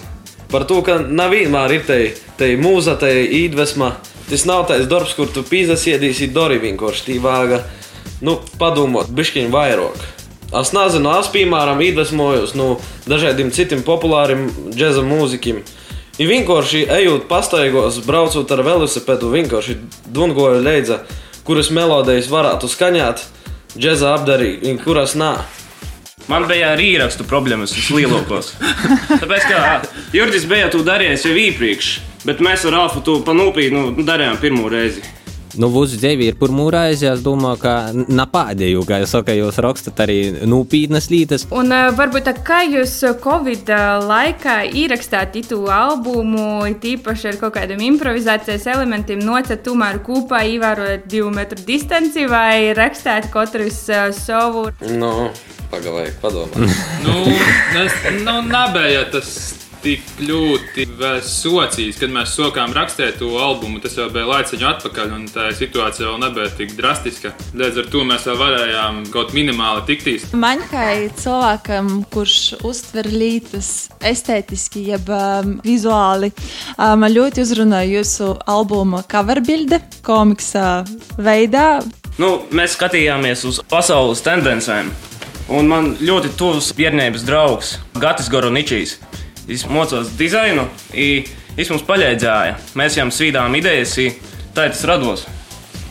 Par 0.54 0.68
to, 0.70 0.82
ka 0.86 1.00
nav 1.02 1.34
vienmēr 1.34 1.74
ir 1.80 1.86
te, 1.88 2.00
te 2.38 2.52
mūza, 2.62 2.94
te 3.02 3.10
iedvesma. 3.26 3.96
Tas 4.30 4.46
nav 4.46 4.68
tāds 4.70 4.86
darbs, 4.90 5.16
kur 5.18 5.32
tu 5.34 5.42
pīzasiedīsi 5.48 6.30
dori 6.34 6.60
vienkārši 6.62 7.08
tī 7.08 7.18
vāga. 7.24 7.64
Nu, 8.24 8.38
padomot, 8.62 9.10
bišķiņ 9.10 9.50
vairāk. 9.52 10.06
Es 10.54 10.70
nezinu, 10.76 11.10
es 11.18 11.30
piemēram 11.34 11.80
iedvesmojos 11.82 12.54
no 12.58 12.76
dažādiem 13.10 13.50
citiem 13.56 13.82
populāriem 13.86 14.46
džēza 14.74 15.02
mūzikiem. 15.06 15.64
Ir 16.22 16.30
vienkārši 16.30 16.84
ejot 16.94 17.26
pastaigos, 17.26 17.98
braucot 18.06 18.52
ar 18.54 18.62
velosipēdu, 18.68 19.32
vienkārši 19.34 19.80
dungoju 20.14 20.62
leidza, 20.62 21.00
kuras 21.48 21.72
melodijas 21.74 22.30
varētu 22.30 22.70
skaņot, 22.70 23.24
džēza 23.74 24.14
apdarīt, 24.20 24.68
kuras 24.84 25.18
nē. 25.18 25.34
Man 26.30 26.46
bija 26.48 26.70
arī 26.76 26.94
īrakstu 26.94 27.26
problēmas 27.28 27.74
vislielākās. 27.76 28.54
Tāpēc, 29.24 29.50
ka 29.50 30.06
Jurgis 30.16 30.46
bija 30.48 30.70
to 30.72 30.84
darījis 30.86 31.26
jau 31.28 31.34
iepriekš, 31.34 31.90
bet 32.30 32.46
mēs 32.46 32.64
ar 32.70 32.78
Alfu 32.86 33.02
to 33.04 33.18
panūpīgi 33.26 33.74
nu, 33.74 34.06
darījām 34.06 34.38
pirmo 34.40 34.70
reizi. 34.72 35.02
Nu, 35.60 35.70
Vūzu 35.74 36.00
dzīve 36.02 36.26
ir 36.26 36.38
pirmā 36.40 36.66
reize, 36.74 37.06
es 37.12 37.22
domāju, 37.22 37.60
ka 37.62 37.74
napādēju, 37.94 38.82
kā 38.90 39.00
jūs 39.04 39.14
sakat, 39.14 39.38
jūs 39.38 39.60
rakstat 39.62 40.02
arī 40.06 40.18
nopietnas 40.50 41.10
lietas. 41.12 41.46
Un 41.54 41.70
uh, 41.70 41.92
varbūt 41.94 42.26
tā 42.30 42.34
kā 42.46 42.64
jūs 42.66 42.96
uh, 43.06 43.14
Covid 43.22 43.70
uh, 43.70 44.02
laikā 44.02 44.58
ierakstāt 44.74 45.38
itu 45.38 45.62
albumu, 45.70 46.66
tīpaši 46.82 47.34
ar 47.34 47.40
kaut 47.42 47.58
kādiem 47.60 47.84
improvizācijas 47.92 48.66
elementiem, 48.74 49.22
nocat 49.22 49.62
tomēr 49.66 50.02
kopā, 50.06 50.42
ievērojot 50.56 51.06
divu 51.12 51.30
metru 51.34 51.62
distanci 51.68 52.26
vai 52.32 52.74
rakstāt 52.78 53.30
katrs 53.34 53.84
savu. 54.24 54.72
Nu, 54.90 55.30
pagaidām, 55.70 56.16
padomā. 56.24 56.70
nu, 57.06 57.20
es, 57.84 58.00
nu, 58.26 58.40
nebija 58.50 59.06
tas 59.14 59.63
tik 59.84 60.04
ļoti 60.24 60.86
vēl 60.98 61.20
socijas, 61.28 62.00
kad 62.00 62.12
mēs 62.14 62.34
sākām 62.38 62.74
rakstīt 62.76 63.20
to 63.20 63.30
albumu. 63.40 63.82
Tas 63.84 63.98
jau 64.00 64.08
bija 64.14 64.28
laiciņu 64.30 64.68
atpakaļ, 64.70 65.14
un 65.18 65.26
tā 65.32 65.50
situācija 65.56 66.08
vēl 66.08 66.22
nebija 66.24 66.52
tik 66.58 66.76
drastiska. 66.78 67.34
Līdz 67.60 67.82
ar 67.84 67.90
to 67.92 68.04
mēs 68.08 68.28
vēl 68.30 68.40
varējām 68.40 69.02
kaut 69.14 69.34
minimāli 69.36 69.86
tiktīs. 69.90 70.30
Man 70.38 70.64
kā 70.72 70.86
cilvēkam, 71.20 71.92
kurš 72.14 72.38
uztver 72.64 73.10
lietas 73.12 73.90
estētiski, 74.04 74.88
jeb 74.94 75.12
um, 75.12 75.58
vizuāli, 75.66 76.32
uh, 76.34 76.94
man 77.00 77.12
ļoti 77.14 77.44
uzrunāja 77.44 78.00
jūsu 78.00 78.34
albuma 78.50 79.04
cover 79.12 79.44
bilde, 79.44 79.82
komiksa 80.06 80.84
veidā. 81.20 81.82
Nu, 82.22 82.36
mēs 82.54 82.78
skatījāmies 82.78 83.44
uz 83.50 83.60
pasaules 83.70 84.22
tendencēm. 84.24 84.92
Un 85.52 85.68
man 85.68 85.90
ļoti 86.00 86.30
tuvs 86.40 86.70
bērnības 86.78 87.26
draugs 87.28 87.74
Gatis 88.00 88.30
Goroničs. 88.32 88.96
Viņš 89.48 89.64
mocās 89.72 90.12
dizainu, 90.20 90.68
i 90.96 91.26
viņš 91.58 91.74
mums 91.74 91.88
palīdzēja. 91.88 92.60
Mēs 92.80 92.98
viņam 92.98 93.12
svīdām 93.12 93.58
idejas, 93.60 93.98
i 94.00 94.10
tā 94.56 94.70
tas 94.70 94.84
rados. 94.88 95.26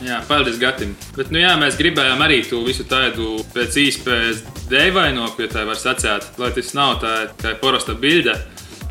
Jā, 0.03 0.19
paldies 0.27 0.57
Gatim. 0.59 0.97
Bet, 1.15 1.31
nu, 1.31 1.39
jā, 1.39 1.53
mēs 1.61 1.77
gribējām 1.79 2.23
arī 2.25 2.41
to 2.49 2.59
visu 2.67 2.83
tādu 2.91 3.37
pēc 3.55 3.77
iespējas 3.85 4.41
dēvainot, 4.71 5.39
ja 5.39 5.51
tā 5.53 5.63
var 5.69 5.79
sacīt, 5.79 6.27
lai 6.43 6.51
tas 6.57 6.73
nav 6.75 6.97
tā 7.05 7.13
kā 7.39 7.53
parasta 7.61 7.95
bilde. 7.95 8.35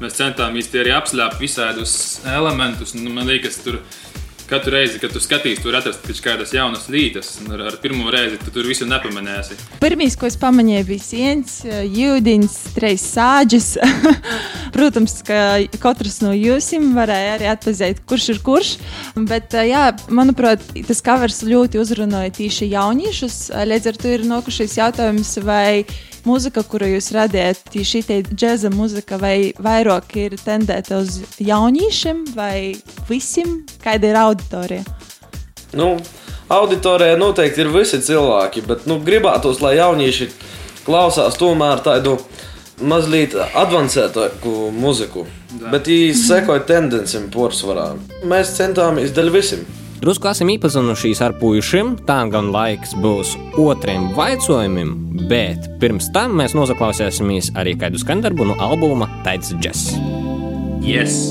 Mēs 0.02 0.16
centāmies 0.18 0.72
arī 0.74 0.94
apslēpt 0.96 1.42
visādus 1.42 1.94
elementus. 2.26 2.96
Nu, 2.98 3.12
man 3.14 3.28
liekas, 3.28 3.60
tur 3.66 3.82
katru 4.52 4.76
reizi, 4.76 5.00
kad 5.02 5.14
tu 5.14 5.22
skatīsies, 5.24 5.62
tur 5.64 5.76
atrast 5.78 6.08
kādas 6.24 6.52
jaunas 6.56 6.88
lietas. 6.92 7.34
un 7.42 7.56
Ar, 7.56 7.64
ar 7.72 7.78
pirmo 7.82 8.12
reizi 8.12 8.40
tu 8.42 8.52
tur 8.54 8.68
visu 8.68 8.88
nepamanīsi. 8.90 9.58
Pirmīs, 9.82 10.18
ko 10.20 10.28
es 10.28 10.38
pamanīju, 10.40 10.84
bija 10.90 11.06
sienas, 11.06 11.62
jūdziņas, 11.66 12.58
trīs 12.76 13.06
sāģis. 13.16 13.70
Protams, 14.76 15.18
ka 15.28 15.40
katrs 15.82 16.22
no 16.24 16.36
jums 16.36 16.72
varēja 16.96 17.36
arī 17.38 17.50
atpazīt, 17.52 18.04
kurš 18.08 18.30
ir 18.36 18.44
kurš. 18.46 18.76
Bet, 19.32 19.56
jā, 19.68 19.90
manuprāt, 20.12 20.64
tas 20.88 21.04
covers 21.06 21.42
ļoti 21.48 21.82
uzrunāja 21.82 22.36
tieši 22.42 22.72
jauniešus. 22.76 23.42
Līdz 23.72 23.92
ar 23.92 24.00
to 24.04 24.16
ir 24.16 24.28
nokušies 24.28 24.78
jautājums, 24.80 25.36
vai 25.46 25.84
mūzika, 26.28 26.64
kuru 26.68 26.90
jūs 26.94 27.12
radījat, 27.16 27.72
šī 27.72 28.02
džēza 28.32 28.72
mūzika, 28.74 29.20
vai 29.22 29.52
vairāk 29.60 30.16
ir 30.22 30.38
tendēta 30.42 31.02
uz 31.02 31.22
jauniešiem 31.42 32.26
vai 32.36 32.76
visiem, 33.10 33.62
kāda 33.84 34.12
ir 34.12 34.20
auditorija? 34.22 34.86
Nu, 35.78 35.96
auditorijā 36.52 37.18
noteikti 37.20 37.64
ir 37.64 37.72
visi 37.74 38.02
cilvēki, 38.04 38.66
bet 38.68 38.88
nu, 38.90 39.00
gribētos, 39.04 39.62
lai 39.64 39.78
jaunieši 39.78 40.30
klausās 40.86 41.38
tomēr 41.40 41.84
tādu 41.86 42.18
mazliet 42.82 43.36
avansētāku 43.38 44.72
muziku. 44.74 45.28
Bet 45.72 45.88
viņi 45.90 46.16
sekoja 46.18 46.64
tendencēm 46.68 47.30
porcelānā. 47.34 48.00
Mēs 48.28 48.56
centāmies 48.58 49.14
dēļ 49.16 49.32
visiem. 49.34 49.66
Drusku 50.02 50.32
esam 50.32 50.50
iepazinušies 50.50 51.20
ar 51.22 51.36
puišiem, 51.38 51.92
tā 52.08 52.16
gan 52.34 52.48
laiks 52.50 52.96
būs 53.04 53.36
otriem 53.62 54.08
jautājumiem, 54.18 54.96
bet 55.30 55.68
pirms 55.84 56.10
tam 56.16 56.34
mēs 56.40 56.56
noklausīsimies 56.58 57.52
arī 57.62 57.76
kādu 57.78 58.02
skandarbu 58.02 58.50
no 58.50 58.58
albuma 58.58 59.12
Taits 59.22 59.54
Jazz. 59.62 59.94
Yes! 60.82 61.22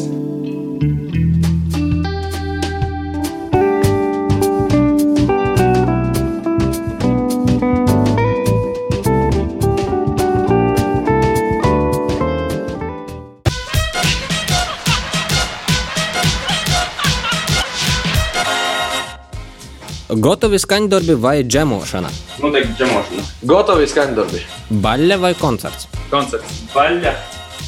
Gotovi 20.11 20.59
skaņdarbi 20.59 21.15
vai 21.23 21.45
džemošana? 21.47 22.09
Noteikti 22.43 22.73
džemošana. 22.81 23.25
Gotovi 23.47 23.87
skaņdarbi. 23.87 24.41
Baļļa 24.83 25.19
vai 25.23 25.31
koncerts? 25.39 25.87
Koncerts. 26.11 26.65
Baļļa 26.73 27.13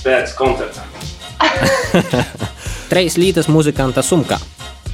pēc 0.03 0.33
koncerta. 0.35 0.83
Treis 2.91 3.15
lītas 3.21 3.47
muzikanta 3.47 4.03
sumkā. 4.03 4.41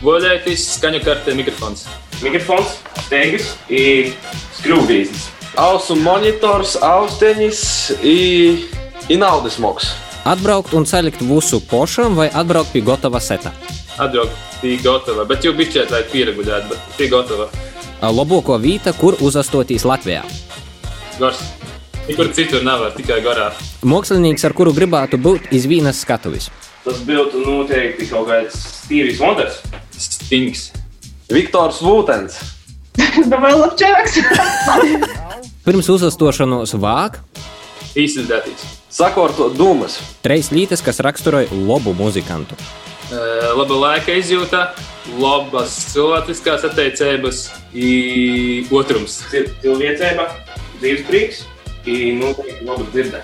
Voļētis, 0.03 0.67
skaņu 0.77 1.01
kartē, 1.07 1.33
mikrofons. 1.39 1.87
Mikrofons, 2.21 2.75
steigas 3.07 3.55
un 3.73 4.13
skrūvīzes. 4.59 5.31
Ausu 5.59 5.97
monitors, 5.97 6.77
austeņas 6.85 7.63
un 8.05 9.17
naudas 9.23 9.57
moks. 9.63 9.89
Atbraukt 10.29 10.77
un 10.77 10.85
salikt 10.85 11.25
visu 11.25 11.63
pošam 11.65 12.19
vai 12.19 12.29
atbraukt 12.29 12.77
pie 12.77 12.85
gatava 12.85 13.23
seta? 13.25 13.57
Atbraukt 13.97 14.48
pie 14.63 14.77
gatava, 14.83 15.25
bet 15.29 15.47
jau 15.47 15.55
bišķiet, 15.57 15.93
lai 15.95 16.03
pieregulētu, 16.11 16.73
bet 16.73 16.97
pie 16.99 17.09
gatava. 17.13 17.49
Labāko 18.03 18.59
vīta, 18.63 18.93
kur 18.95 19.19
uzastotīs 19.25 19.87
Latvijā. 19.89 20.23
Gars. 21.19 21.43
Nekur 22.09 22.31
citur 22.33 22.63
nevar, 22.65 22.95
tikai 22.97 23.19
garā. 23.21 23.51
Mākslinieks, 23.85 24.47
ar 24.49 24.55
kuru 24.57 24.73
gribētu 24.73 25.19
būt 25.21 25.51
iz 25.53 25.67
vienas 25.69 26.01
skatuves. 26.05 26.49
Tas 26.87 27.03
būtu 27.05 27.43
noteikti 27.45 28.07
kaut 28.09 28.31
kāds 28.31 28.57
Stīvijs 28.87 29.21
Wonders. 29.21 29.59
Stings. 29.99 30.71
Viktors 31.29 31.83
Vūtens. 31.85 32.39
Vēl 33.29 33.61
labčāks. 33.61 34.17
Pirms 35.67 35.91
uzastošanos 35.93 36.73
vāk. 36.81 37.21
Īsildētīs. 37.99 38.65
Sakorto 38.89 39.51
dūmas. 39.53 39.99
Treis 40.25 40.49
lītes, 40.55 40.81
kas 40.81 41.03
raksturoja 41.05 41.53
labu 41.53 41.93
muzikantu. 41.99 42.57
Uh, 43.09 43.55
laba 43.57 43.77
laika 43.81 44.13
izjūta, 44.21 44.75
labas 45.17 45.73
cilvēciskās 45.95 46.67
attiecības, 46.69 47.39
otrums. 48.75 49.23
Cilvēcība, 49.33 50.27
dzīves 50.83 51.07
prieks 51.09 51.39
un 51.89 52.21
noteikti 52.21 52.67
laba 52.69 52.85
dzirdē. 52.93 53.23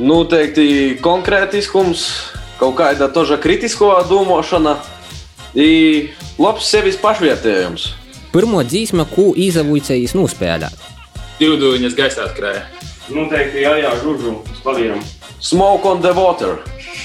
Noteikti 0.00 0.96
konkrētiskums, 1.04 2.06
kaut 2.56 2.78
kāda 2.80 3.10
toža 3.12 3.36
kritisko 3.40 3.90
domāšana 4.08 4.78
un 5.52 6.08
labs 6.40 6.70
sevis 6.72 6.96
pašvietējums. 7.00 7.90
Pirmo 8.32 8.60
dzīsmu, 8.64 9.04
ko 9.12 9.30
izavūcējis 9.36 10.16
nospēlēt. 10.16 10.88
Divdūņas 11.40 11.96
gaisā 11.96 12.30
skrēja. 12.32 12.64
Noteikti 13.12 13.62
jā, 13.62 13.76
jā, 13.84 13.92
žužu 14.00 14.38
uz 14.40 14.64
klavieram. 14.64 15.04
Smoke 15.40 15.84
on 15.88 16.00
the 16.00 16.12
water. 16.16 16.56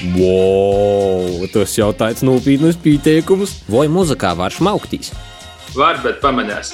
Wow, 0.02 1.44
tas 1.52 1.76
jau 1.78 1.92
tāds 1.94 2.24
nopietns 2.26 2.74
pieteikums. 2.82 3.60
Vai 3.70 3.86
muzikā 3.86 4.32
var 4.34 4.50
šmauktīs? 4.50 5.12
Var, 5.76 6.00
bet 6.02 6.18
pamanās. 6.24 6.72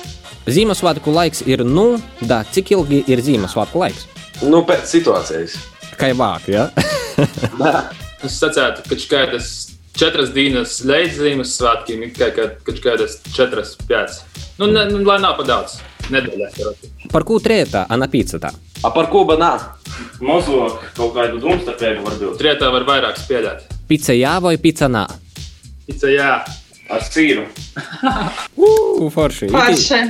Ziemassvētku 0.48 1.12
laiks 1.12 1.42
ir, 1.44 1.60
nu, 1.60 1.98
da, 2.24 2.40
cik 2.48 2.72
ilgi 2.72 3.02
ir 3.12 3.20
Ziemassvētku 3.20 3.82
laiks? 3.82 4.06
Nu, 4.48 4.62
pēc 4.64 4.88
situācijas. 4.88 5.58
Kā 6.00 6.08
vāk, 6.16 6.48
ja? 6.54 6.70
es 8.24 8.38
sacētu, 8.40 8.86
ka 8.88 8.98
kādas 9.10 9.52
četras 9.98 10.32
dienas 10.32 10.78
līdz 10.88 11.20
Ziemassvētkiem 11.20 12.08
ir 12.08 12.16
kaut 12.16 12.80
kādas 12.80 13.20
četras, 13.36 13.76
piecas. 13.84 14.22
Nu, 14.56 14.70
ne, 14.72 14.88
nu, 14.88 15.02
lai 15.04 15.20
nav 15.20 15.36
pa 15.36 15.44
daudz. 15.44 15.82
Nedēļā. 16.11 16.49
Par 17.11 17.23
ko 17.23 17.39
trietā, 17.39 17.85
anapīcatā? 17.89 18.51
A 18.83 18.89
par 18.91 19.07
ko 19.11 19.23
banā? 19.27 19.53
Mazāk 20.19 20.81
kaut 20.97 21.13
kādu 21.15 21.39
domstarpību 21.39 22.03
var 22.03 22.17
būt. 22.19 22.35
Trietā 22.41 22.71
var 22.73 22.83
vairāk 22.89 23.21
spēlēt. 23.21 23.69
Pica 23.87 24.15
jā 24.15 24.33
vai 24.43 24.57
pica 24.57 24.89
nā? 24.91 25.05
Pica 25.87 26.11
jā. 26.11 26.33
Ar 26.91 27.01
sīru. 27.07 27.45
Ugh, 28.57 29.07
forši. 29.13 29.47
Forši. 29.49 30.01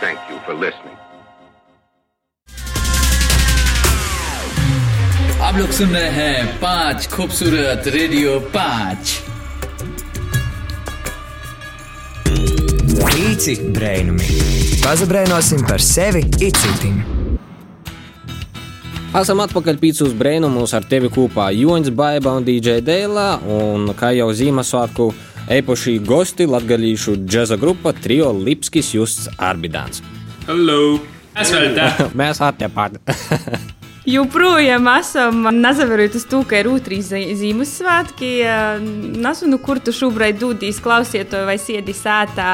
Thank 0.00 0.18
you 0.30 0.38
for 0.46 0.54
listening. 0.54 0.96
आप 5.48 5.56
लोग 5.56 5.70
सुन 5.70 5.88
रहे 5.96 6.08
हैं 6.10 6.46
पांच 6.60 7.06
खूबसूरत 7.10 7.86
रेडियो 7.86 8.38
पांच 8.54 9.12
Pīci 13.03 13.55
brainami. 13.75 14.25
Pazabrainosim 14.83 15.63
par 15.67 15.81
sevi 15.83 16.23
itcitim. 16.43 17.01
Esam 19.19 19.43
atpakaļ 19.43 19.77
pīcūs 19.81 20.15
brēnumus 20.17 20.73
ar 20.73 20.87
tevi 20.89 21.11
kopā 21.13 21.51
Joņš, 21.53 21.91
Baiba 21.93 22.33
un 22.39 22.47
DJ 22.47 22.79
Dēlā, 22.85 23.27
un 23.45 23.91
kā 23.99 24.13
jau 24.17 24.31
Ziemassvētku 24.33 25.11
eipošī 25.53 25.99
gosti 26.07 26.47
latgalīšu 26.49 27.19
džeza 27.27 27.59
grupa 27.61 27.93
Trio 27.93 28.31
Lipskis 28.33 28.95
Justs 28.95 29.29
Arbidāns. 29.37 30.01
Hello! 30.47 30.97
Mēs 31.37 31.53
vēl 31.53 31.77
tā! 31.77 32.09
Mēs 32.17 32.41
attepat! 32.45 32.99
Joprojām 34.03 34.83
esam 34.97 35.45
nezavarot 35.63 36.17
to, 36.27 36.41
ka 36.43 36.57
ir 36.59 36.67
otrīs 36.67 37.07
Ziemassvētki. 37.39 38.31
Nesunu, 39.23 39.55
kur 39.63 39.79
tu 39.79 39.93
šobrīd 39.95 40.41
dūdīs, 40.41 40.81
klausiet 40.83 41.29
to 41.31 41.45
vai 41.47 41.55
sēdi 41.55 41.95
sētā 41.95 42.47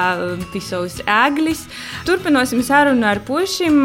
pie 0.54 0.62
savas 0.62 1.00
ēglis. 1.10 1.64
Turpināsim 2.06 2.62
sarunu 2.66 3.08
ar 3.10 3.24
pušiem. 3.26 3.80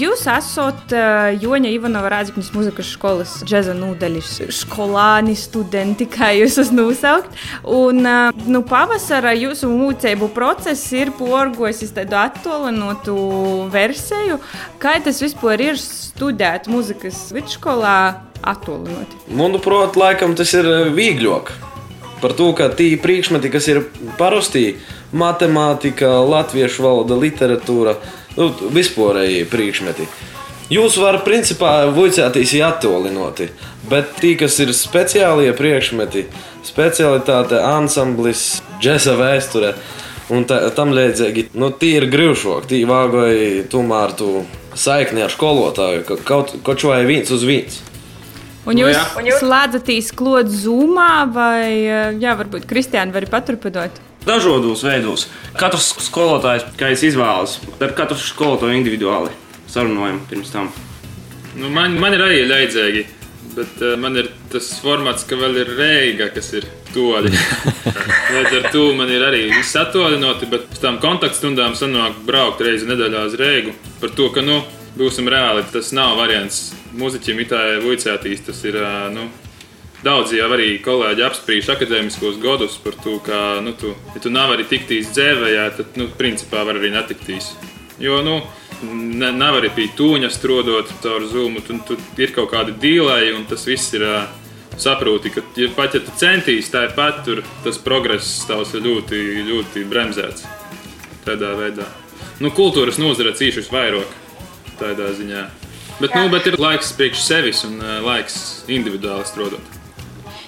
Jūs 0.00 0.24
esat 0.32 0.96
Joņa 1.38 1.70
Ivanova 1.76 2.10
Rāzikņas 2.16 2.50
muzikas 2.56 2.90
skolas 2.96 3.36
džeza 3.46 3.76
nūdeļas 3.78 4.50
skolāni, 4.64 5.36
studenti, 5.38 6.08
kā 6.10 6.32
jūs 6.34 6.58
esat 6.58 6.74
nosaukt. 6.74 7.38
Un 7.70 8.02
nu, 8.02 8.64
pavasara 8.66 9.36
jūsu 9.38 9.70
mūcību 9.70 10.32
process 10.34 10.90
ir 10.98 11.14
porgojis 11.14 11.94
tādu 11.94 12.18
attālinātu 12.24 13.16
versiju. 13.70 14.42
Kā 14.82 14.98
tas 15.06 15.22
vispār 15.22 15.68
ir 15.70 15.78
studēt 15.78 16.66
muziku? 16.66 16.95
Muzikas 16.96 17.32
vidusskolā 17.32 18.22
attālināti? 18.42 19.18
Manuprāt, 19.28 19.96
laikam 19.96 20.34
tas 20.34 20.52
ir 20.54 20.64
vieglāk. 20.94 21.52
Par 22.22 22.32
to, 22.32 22.52
ka 22.56 22.70
tie 22.72 22.96
priekšmeti, 22.96 23.50
kas 23.52 23.68
ir 23.68 23.84
parasti 24.16 24.78
matemātika, 25.12 26.24
latviešu 26.24 26.82
valoda, 26.82 27.14
literatūra, 27.14 27.96
nu, 28.36 28.48
vispārējie 28.72 29.44
priekšmeti. 29.50 30.08
Jūs 30.72 30.96
varat, 30.98 31.22
principā, 31.24 31.86
vicēties 31.94 32.56
attālināti, 32.64 33.50
bet 33.88 34.16
tie, 34.18 34.34
kas 34.34 34.58
ir 34.58 34.72
speciālie 34.74 35.52
priekšmeti, 35.54 36.26
specialitāte, 36.64 37.60
ansamblis, 37.60 38.62
džesa 38.80 39.14
vēsture 39.20 39.76
un 40.32 40.48
tā, 40.48 40.64
tam 40.74 40.96
līdzīgi, 40.96 41.50
nu, 41.54 41.70
tie 41.70 42.00
ir 42.00 42.08
grūšāki. 42.10 42.72
Tie 42.72 42.86
vāgoja 42.88 43.68
tomēr 43.70 44.16
tu 44.18 44.40
saikni 44.76 45.24
ar 45.24 45.32
skolotāju, 45.32 46.04
ka 46.08 46.18
kaut, 46.26 46.56
kaut 46.66 46.82
ko 46.82 46.92
vai 46.92 47.04
viens 47.08 47.30
uz 47.32 47.44
viens. 47.48 47.80
Un 48.66 48.74
Nu 48.74 48.88
jūs 48.88 48.96
jā. 48.98 49.38
slēdzaties 49.40 50.10
klāt 50.18 50.50
zūmā, 50.50 51.26
vai 51.30 51.86
eh, 51.86 52.16
jā, 52.18 52.34
varbūt 52.38 52.66
Kristiāna 52.66 53.14
var 53.14 53.28
paturpināt? 53.30 54.00
Dažādos 54.26 54.82
veidos. 54.82 55.28
Katrs 55.54 55.92
skolotājs, 56.08 56.66
kā 56.78 56.90
es 56.90 57.04
izvēlos, 57.06 57.60
ar 57.78 57.94
katru 57.94 58.18
skolotāju 58.18 58.74
individuāli 58.74 59.30
sarunājam 59.70 60.18
pirms 60.30 60.50
tam. 60.50 60.70
Nu, 61.56 61.70
man, 61.72 61.94
man 62.00 62.16
ir 62.16 62.24
arī 62.26 62.42
leidzīgi, 62.48 63.04
bet 63.56 63.82
uh, 63.82 63.94
man 64.00 64.18
ir 64.20 64.30
tas 64.52 64.68
formāts, 64.82 65.24
ka 65.28 65.38
vēl 65.40 65.60
ir 65.62 65.72
reiga, 65.78 66.28
kas 66.34 66.52
ir 66.58 66.68
toļi. 66.94 67.32
Līdz 68.34 68.58
ar 68.60 68.68
to 68.74 68.84
man 68.98 69.10
ir 69.12 69.24
arī 69.26 69.46
viss 69.54 69.78
attālināti, 69.80 70.48
bet 70.52 70.68
pēc 70.70 70.82
tam 70.84 71.00
kontaktstundām 71.02 71.76
sanāk 71.78 72.20
braukt 72.28 72.62
reizi 72.64 72.88
nedēļā 72.90 73.24
uz 73.30 73.38
reigu. 73.40 73.74
Par 74.02 74.14
to, 74.16 74.28
ka, 74.34 74.44
nu, 74.44 74.60
būsim 74.98 75.28
reāli, 75.32 75.64
tas 75.72 75.92
nav 75.96 76.16
variants. 76.20 76.70
Mūziķim 76.96 77.42
itālijā 77.44 77.82
vuicētīs, 77.84 78.46
tas 78.46 78.62
ir, 78.68 78.80
ā, 78.80 78.94
nu, 79.12 79.28
Daudz 80.04 80.30
jau 80.36 80.46
arī 80.52 80.76
kolēģi 80.84 81.22
apspriež 81.24 81.70
akadēmiskos 81.72 82.36
gadus 82.38 82.76
par 82.78 82.94
to, 83.00 83.16
ka, 83.26 83.62
nu, 83.64 83.72
tu, 83.80 83.94
ja 84.14 84.20
tu 84.22 84.30
nav 84.30 84.52
arī 84.54 84.66
tiktīs 84.68 85.08
dzēvējā, 85.16 85.64
tad, 85.78 85.96
nu, 85.98 86.06
principā 86.18 86.62
var 86.68 86.76
arī 86.78 86.92
netiktīs. 86.94 87.54
Jo, 88.02 88.20
nu, 88.22 88.40
ne, 88.92 89.30
nav 89.32 89.60
arī 89.60 89.70
pie 89.72 89.86
tūņa 89.96 90.28
strodot 90.32 90.90
caur 91.04 91.24
zūmu, 91.30 91.62
tu, 91.64 91.78
tu 91.88 91.96
ir 92.20 92.34
kaut 92.36 92.50
kādi 92.52 92.74
dīlēji, 92.82 93.32
un 93.38 93.46
tas 93.48 93.64
viss 93.68 93.94
ir 93.96 94.04
saproti, 94.76 95.32
ka 95.32 95.44
ja 95.56 95.70
pat 95.76 95.96
ja 95.96 96.02
tu 96.04 96.12
centīs 96.20 96.68
tāpat, 96.72 97.22
tur 97.24 97.40
tas 97.64 97.80
progress 97.80 98.42
tavs 98.48 98.74
ir 98.76 98.84
ļoti, 98.84 99.22
ļoti 99.48 99.84
bremzēts 99.88 100.44
tādā 101.24 101.54
veidā. 101.56 101.88
Nu, 102.44 102.52
kultūras 102.52 103.00
nozara 103.00 103.32
cīši 103.36 103.62
visvairāk 103.62 104.12
tādā 104.76 105.08
ziņā. 105.16 105.46
Bet, 105.96 106.12
nu, 106.12 106.28
bet 106.28 106.50
ir 106.50 106.58
laiks 106.60 106.92
priekš 106.98 107.24
sevis 107.24 107.64
un 107.64 107.80
laiks 108.04 108.36
individuāli 108.68 109.24
strādāt. 109.24 109.75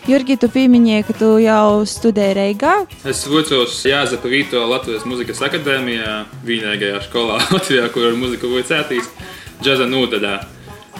Jurgi, 0.08 0.38
tu 0.40 0.48
pieminēji, 0.48 1.04
ka 1.04 1.14
tu 1.20 1.26
jau 1.36 1.82
studēji 1.84 2.36
Reigā. 2.38 2.70
Es 3.04 3.26
vicos 3.28 3.74
Jāzepa 3.84 4.30
Vīto 4.32 4.62
Latvijas 4.64 5.02
muzikas 5.04 5.42
akadēmijā, 5.44 6.14
vienīgajā 6.48 7.02
skolā 7.04 7.36
Latvijā, 7.52 7.90
kur 7.92 8.06
ar 8.08 8.16
muziku 8.16 8.48
vicētīs, 8.54 9.10
džaza 9.60 9.84
nodaļā 9.90 10.38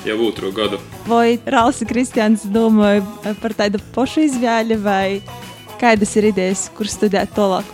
jau 0.05 0.19
otru 0.27 0.53
gadu. 0.53 0.83
Vai 1.09 1.39
Rāls 1.49 1.81
Kristians 1.89 2.45
domāja 2.53 3.33
par 3.41 3.57
tādu 3.57 3.81
pašu 3.97 4.27
izvēli, 4.27 4.77
vai 4.85 5.23
kādas 5.81 6.13
ir 6.21 6.29
idejas, 6.35 6.67
kur 6.77 6.93
studēt 6.93 7.33
tālāk? 7.33 7.65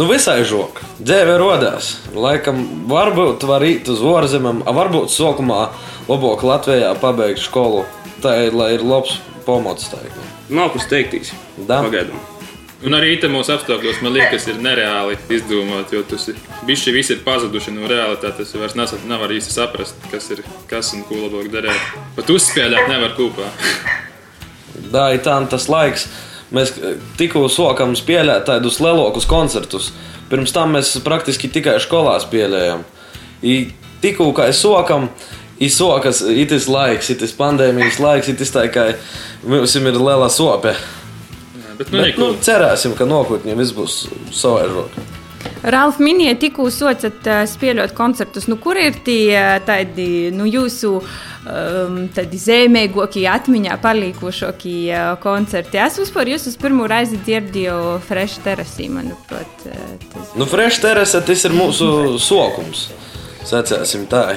Nu, 0.00 0.08
visai 0.08 0.40
žok. 0.48 0.80
Dzīve 0.96 1.36
radās. 1.44 1.92
Laikam, 2.16 2.64
varbūt 2.88 3.44
var 3.52 3.68
iet 3.68 3.92
uz 3.92 4.00
ārzemēm, 4.00 4.64
a 4.64 4.78
varbūt 4.80 5.12
sākumā 5.12 5.60
labāk 6.08 6.48
Latvijā 6.54 6.96
pabeigt 7.04 7.44
skolu. 7.44 7.84
Tā 8.24 8.38
ir, 8.46 8.56
lai 8.56 8.78
ir 8.80 8.88
labs 8.88 9.20
pamats. 9.44 9.92
ir. 9.92 10.29
Nav 10.50 10.72
kur 10.74 10.82
steigties. 10.82 11.32
Pagaidām. 11.68 12.18
Un 12.80 12.96
arī 12.96 13.10
itamos 13.12 13.50
apstākļos 13.52 13.98
man 14.00 14.14
liekas, 14.14 14.46
ir 14.48 14.60
nereāli 14.64 15.18
izdomāt, 15.36 15.90
jo 15.92 16.00
tas 16.08 16.30
ir 16.32 16.38
bijis 16.64 16.86
visi 16.94 17.12
ir 17.12 17.20
pazuduši 17.26 17.74
no 17.76 17.88
realitātes. 17.90 18.54
Vairs 18.56 18.76
nesat, 18.78 19.04
nevar 19.08 19.32
īsti 19.36 19.52
saprast, 19.52 19.98
kas 20.12 20.30
ir 20.32 20.40
kas 20.70 20.94
un 20.96 21.04
ko 21.08 21.18
labāk 21.20 21.50
darīt. 21.52 21.90
Pat 22.16 22.32
uzspēlēt 22.32 22.88
nevar 22.88 23.12
kopā. 23.18 23.50
Tā 24.94 25.10
ir 25.14 25.20
tā, 25.26 25.36
tas 25.52 25.68
laiks. 25.70 26.08
Mēs 26.56 26.72
tikko 27.20 27.44
sākām 27.52 27.92
spēlēt 27.98 28.48
tādus 28.48 28.80
lielākus 28.82 29.28
koncertus. 29.28 29.92
Pirms 30.32 30.54
tam 30.56 30.72
mēs 30.74 30.96
praktiski 31.04 31.50
tikai 31.52 31.76
skolā 31.84 32.16
spēlējām. 32.24 32.82
I 33.46 33.54
Tikko 34.00 34.30
kā 34.32 34.46
es 34.48 34.60
sākam, 34.64 35.10
izsokas 35.60 36.22
itis 36.24 36.68
laiks, 36.70 37.12
itis 37.14 37.36
pandēmijas 37.36 38.00
laiks, 38.02 38.32
itis 38.32 38.52
tā 38.54 38.66
kā 38.72 38.90
mums 39.44 39.76
ir 39.76 39.92
liela 39.92 40.30
sope. 40.32 40.74
Bet, 41.80 41.92
nu, 41.92 42.02
Bet, 42.02 42.18
nu, 42.20 42.34
cerēsim, 42.44 42.92
ka 42.96 43.08
nākotnē 43.08 43.56
viss 43.56 43.72
būs 43.72 44.02
savaižāk. 44.36 45.00
Ralf 45.72 45.96
minēja, 46.00 46.36
tikko 46.40 46.66
socat 46.72 47.24
uh, 47.28 47.42
spēlēt 47.48 47.94
koncertus. 47.96 48.46
Nu, 48.48 48.58
kur 48.60 48.76
ir 48.80 48.96
tie 49.04 49.32
uh, 49.36 49.54
tādi 49.64 50.28
nu, 50.36 50.44
jūsu 50.48 50.92
um, 51.00 51.98
tādi 52.12 52.40
zīmīgākie, 52.40 53.24
atmiņā 53.32 53.76
palikušākie 53.80 54.92
uh, 54.92 55.10
koncerti? 55.24 55.80
Es 55.80 55.96
vispār 56.00 56.32
jūs 56.34 56.48
uz 56.52 56.60
pirmo 56.60 56.88
reizi 56.88 57.20
dzirdēju 57.24 57.98
Fresh 58.08 58.44
Terasī, 58.44 58.88
manuprāt. 58.92 59.64
Tas... 59.64 60.32
Nu, 60.36 60.48
Fresh 60.48 60.84
Terasa 60.84 61.24
tas 61.24 61.48
ir 61.48 61.56
mūsu 61.56 62.18
sokums. 62.20 62.90
Sacēsim 63.48 64.04
tā. 64.08 64.34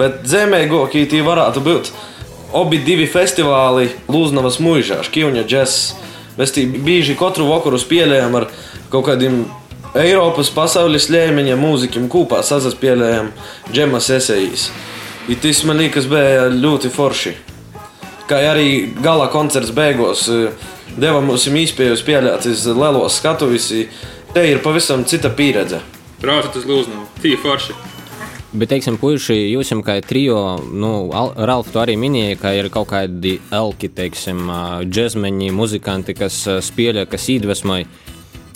Bet 0.00 0.22
zemēgākie 0.28 1.04
tie 1.10 1.20
varētu 1.24 1.60
būt 1.60 1.90
abi 2.56 2.80
divi 2.82 3.04
festivāli 3.10 3.90
Lūznavas 4.08 4.56
mūžā, 4.62 5.02
Škīvņa 5.06 5.44
džeks. 5.44 5.80
Mēs 6.38 6.54
tī 6.56 6.64
bieži 6.70 7.18
katru 7.18 7.50
vakaru 7.50 7.78
spēlējam 7.78 8.38
ar 8.38 8.46
kaut 8.92 9.10
kādiem 9.10 9.42
Eiropas 9.98 10.48
pasaules 10.54 11.08
līmeņa 11.10 11.58
mūziķiem 11.58 12.06
kopā 12.10 12.40
sazaspēlējam 12.46 13.32
džemas 13.74 14.08
esejas. 14.14 14.68
I 15.28 15.36
tas 15.36 15.64
man 15.68 15.82
liekas 15.82 16.08
bija 16.10 16.48
ļoti 16.54 16.90
forši. 16.94 17.34
Kā 18.30 18.38
arī 18.52 18.70
gala 19.02 19.26
koncerts 19.30 19.74
beigās 19.74 20.24
eh, 20.30 20.54
deva 20.96 21.20
mums 21.20 21.48
īspēju 21.50 21.98
spēlēt 21.98 22.48
uz 22.50 22.64
lielos 22.70 23.18
skatuves. 23.20 23.68
Te 24.30 24.46
ir 24.46 24.62
pavisam 24.62 25.04
cita 25.04 25.28
pieredze. 25.34 25.82
Braucat 26.22 26.62
uz 26.62 26.70
Lūznavu, 26.70 27.08
tie 27.20 27.34
forši. 27.40 27.89
Bet, 28.50 28.72
teiksim, 28.72 28.96
puiši, 28.98 29.36
jūs 29.52 29.68
jau 29.70 29.78
kā 29.86 30.00
trijo, 30.02 30.40
nu, 30.74 30.88
Ralf, 31.38 31.68
tu 31.70 31.78
arī 31.78 31.94
minēji, 31.94 32.38
ka 32.40 32.50
ir 32.58 32.66
kaut 32.74 32.88
kādi 32.90 33.36
elki, 33.54 33.86
teiksim, 33.94 34.40
džekmeņi, 34.90 35.52
muzikanti, 35.54 36.16
kas 36.18 36.42
spēlē, 36.66 37.04
kas 37.06 37.28
iedvesmoja. 37.30 37.86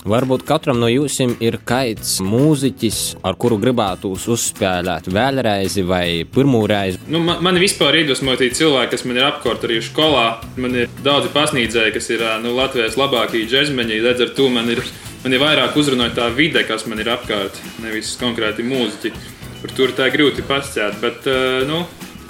Varbūt 0.05 0.43
katram 0.45 0.83
no 0.83 0.89
jums 0.91 1.15
ir 1.41 1.57
kāds 1.65 2.19
mūziķis, 2.27 2.99
ar 3.25 3.39
kuru 3.41 3.57
gribētu 3.63 4.11
uzspēlēt 4.35 5.07
vēlreiz 5.15 5.79
vai 5.89 6.27
pirmo 6.29 6.65
reizi. 6.69 6.99
Nu, 7.07 7.23
man, 7.25 7.39
man 7.47 7.61
vispār 7.63 8.03
iedvesmoja 8.03 8.43
tie 8.43 8.51
cilvēki, 8.59 8.91
kas 8.97 9.07
man 9.09 9.23
ir 9.23 9.29
apkārt 9.31 9.65
arī 9.65 9.79
skolā. 9.87 10.27
Man 10.61 10.75
ir 10.77 10.91
daudzi 11.07 11.31
pasniedzēji, 11.33 11.95
kas 11.95 12.11
ir 12.13 12.27
nu, 12.43 12.53
Latvijas 12.59 12.99
labākie 13.01 13.47
džekmeņi. 13.47 14.03
Līdz 14.05 14.27
ar 14.27 14.35
to 14.37 14.51
man 14.53 14.75
ir, 14.75 14.83
man 15.23 15.39
ir 15.39 15.41
vairāk 15.47 15.79
uzrunāta 15.81 16.19
tā 16.19 16.29
vide, 16.35 16.67
kas 16.69 16.85
man 16.91 17.01
ir 17.01 17.15
apkārt, 17.15 17.63
nevis 17.87 18.13
konkrēti 18.21 18.67
mūziķi. 18.67 19.15
Par 19.65 19.73
to 19.73 19.87
tā 19.97 20.11
ir 20.11 20.19
grūti 20.19 20.45
pasciet, 20.45 20.99
bet 21.01 21.25
nu, 21.65 21.79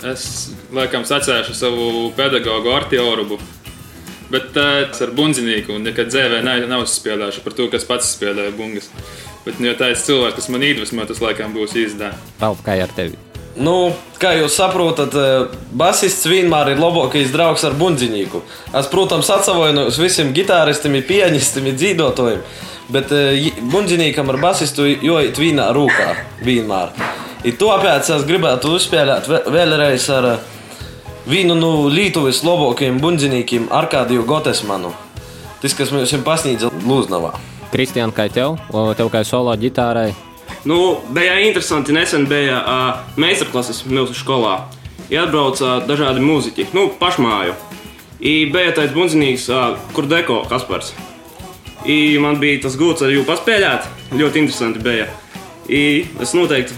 es 0.06 0.54
laikam 0.70 1.02
sacēšu 1.02 1.56
savu 1.58 1.88
pedagogu 2.14 2.70
Arti 2.70 3.00
Orubu. 3.02 3.40
Bet 4.30 4.52
tas 4.54 5.02
ar 5.02 5.10
bunzīnieku 5.14 5.74
un 5.74 5.82
nekad 5.84 6.12
dzīvē 6.12 6.40
nav 6.46 6.86
spēlējuši 6.88 7.42
par 7.42 7.56
to, 7.58 7.66
kas 7.72 7.86
pats 7.88 8.12
spēlēja 8.14 8.54
bungas. 8.54 8.86
Bet, 9.44 9.58
nu, 9.58 9.66
ja 9.68 9.74
tā 9.76 9.90
ir 9.92 9.98
cilvēks, 10.00 10.38
kas 10.38 10.48
man 10.54 10.62
iedvesmo, 10.64 11.04
tas 11.10 11.20
laikam 11.20 11.52
būs 11.56 11.74
izdevīgi. 11.76 12.36
Paldies, 12.38 12.62
kā 12.64 12.76
ar 12.80 12.94
tevi. 12.96 13.18
Nu, 13.54 13.74
kā 14.18 14.32
jūs 14.38 14.54
saprotat, 14.58 15.14
basists 15.74 16.26
vienmēr 16.30 16.72
ir 16.72 16.80
labākais 16.82 17.34
draugs 17.34 17.66
ar 17.66 17.76
bunzīnieku. 17.78 18.40
Es, 18.70 18.88
protams, 18.90 19.30
atvainojos 19.30 19.98
visiem 20.02 20.32
gitāristiem, 20.34 20.96
pianistiem, 21.06 21.68
dzīvotājiem, 21.74 22.46
bet 22.94 23.12
bunzīniekam 23.74 24.32
ar 24.32 24.40
basistu 24.42 24.88
jāiet 24.88 25.38
vienā 25.42 25.68
rūkā 25.76 26.08
vienmēr. 26.46 26.96
I 27.44 27.52
tāpēc 27.52 28.08
es 28.14 28.22
gribētu 28.24 28.70
uzspēlēt 28.72 29.26
vēlreiz 29.52 30.04
ar 30.14 30.28
vienu 31.28 31.52
no 31.58 31.72
Lietuvas 31.92 32.38
labākajiem 32.44 32.96
bunzīniekiem, 33.02 33.66
Arkādiju 33.68 34.24
Gotesmanu. 34.28 34.94
Tas, 35.60 35.74
kas 35.76 35.92
mums 35.92 36.12
ir 36.16 36.22
pasniedzis 36.24 36.72
Lūznavā. 36.88 37.34
Kristiāna, 37.72 38.14
kā 38.16 38.30
tev? 38.32 38.56
Tev 38.96 39.10
kā 39.12 39.20
solo 39.28 39.52
ģitārai? 39.60 40.14
Nu, 40.64 40.78
bija 41.12 41.34
interesanti. 41.44 41.92
Nesen 41.92 42.24
bija 42.30 42.60
uh, 42.60 43.02
meistarklases 43.20 43.82
mūsu 43.88 44.16
skolā. 44.16 44.54
Iebrauca 45.12 45.82
dažādi 45.84 46.22
mūziķi, 46.24 46.70
nu, 46.72 46.86
pašmāju. 47.00 47.56
I 48.24 48.46
bija 48.52 48.72
tāds 48.78 48.94
bunzīnīgs, 48.96 49.50
uh, 49.52 49.74
kur 49.92 50.08
deko 50.08 50.46
Kaspars. 50.48 50.94
I 51.84 52.16
man 52.24 52.40
bija 52.40 52.62
tas 52.64 52.80
gods 52.80 53.04
ar 53.04 53.12
viņu 53.12 53.26
paspēlēt. 53.28 53.90
Ļoti 54.16 54.44
interesanti 54.44 54.80
bija. 54.84 55.10
I 55.68 55.82
es 56.20 56.34
noteikti 56.36 56.76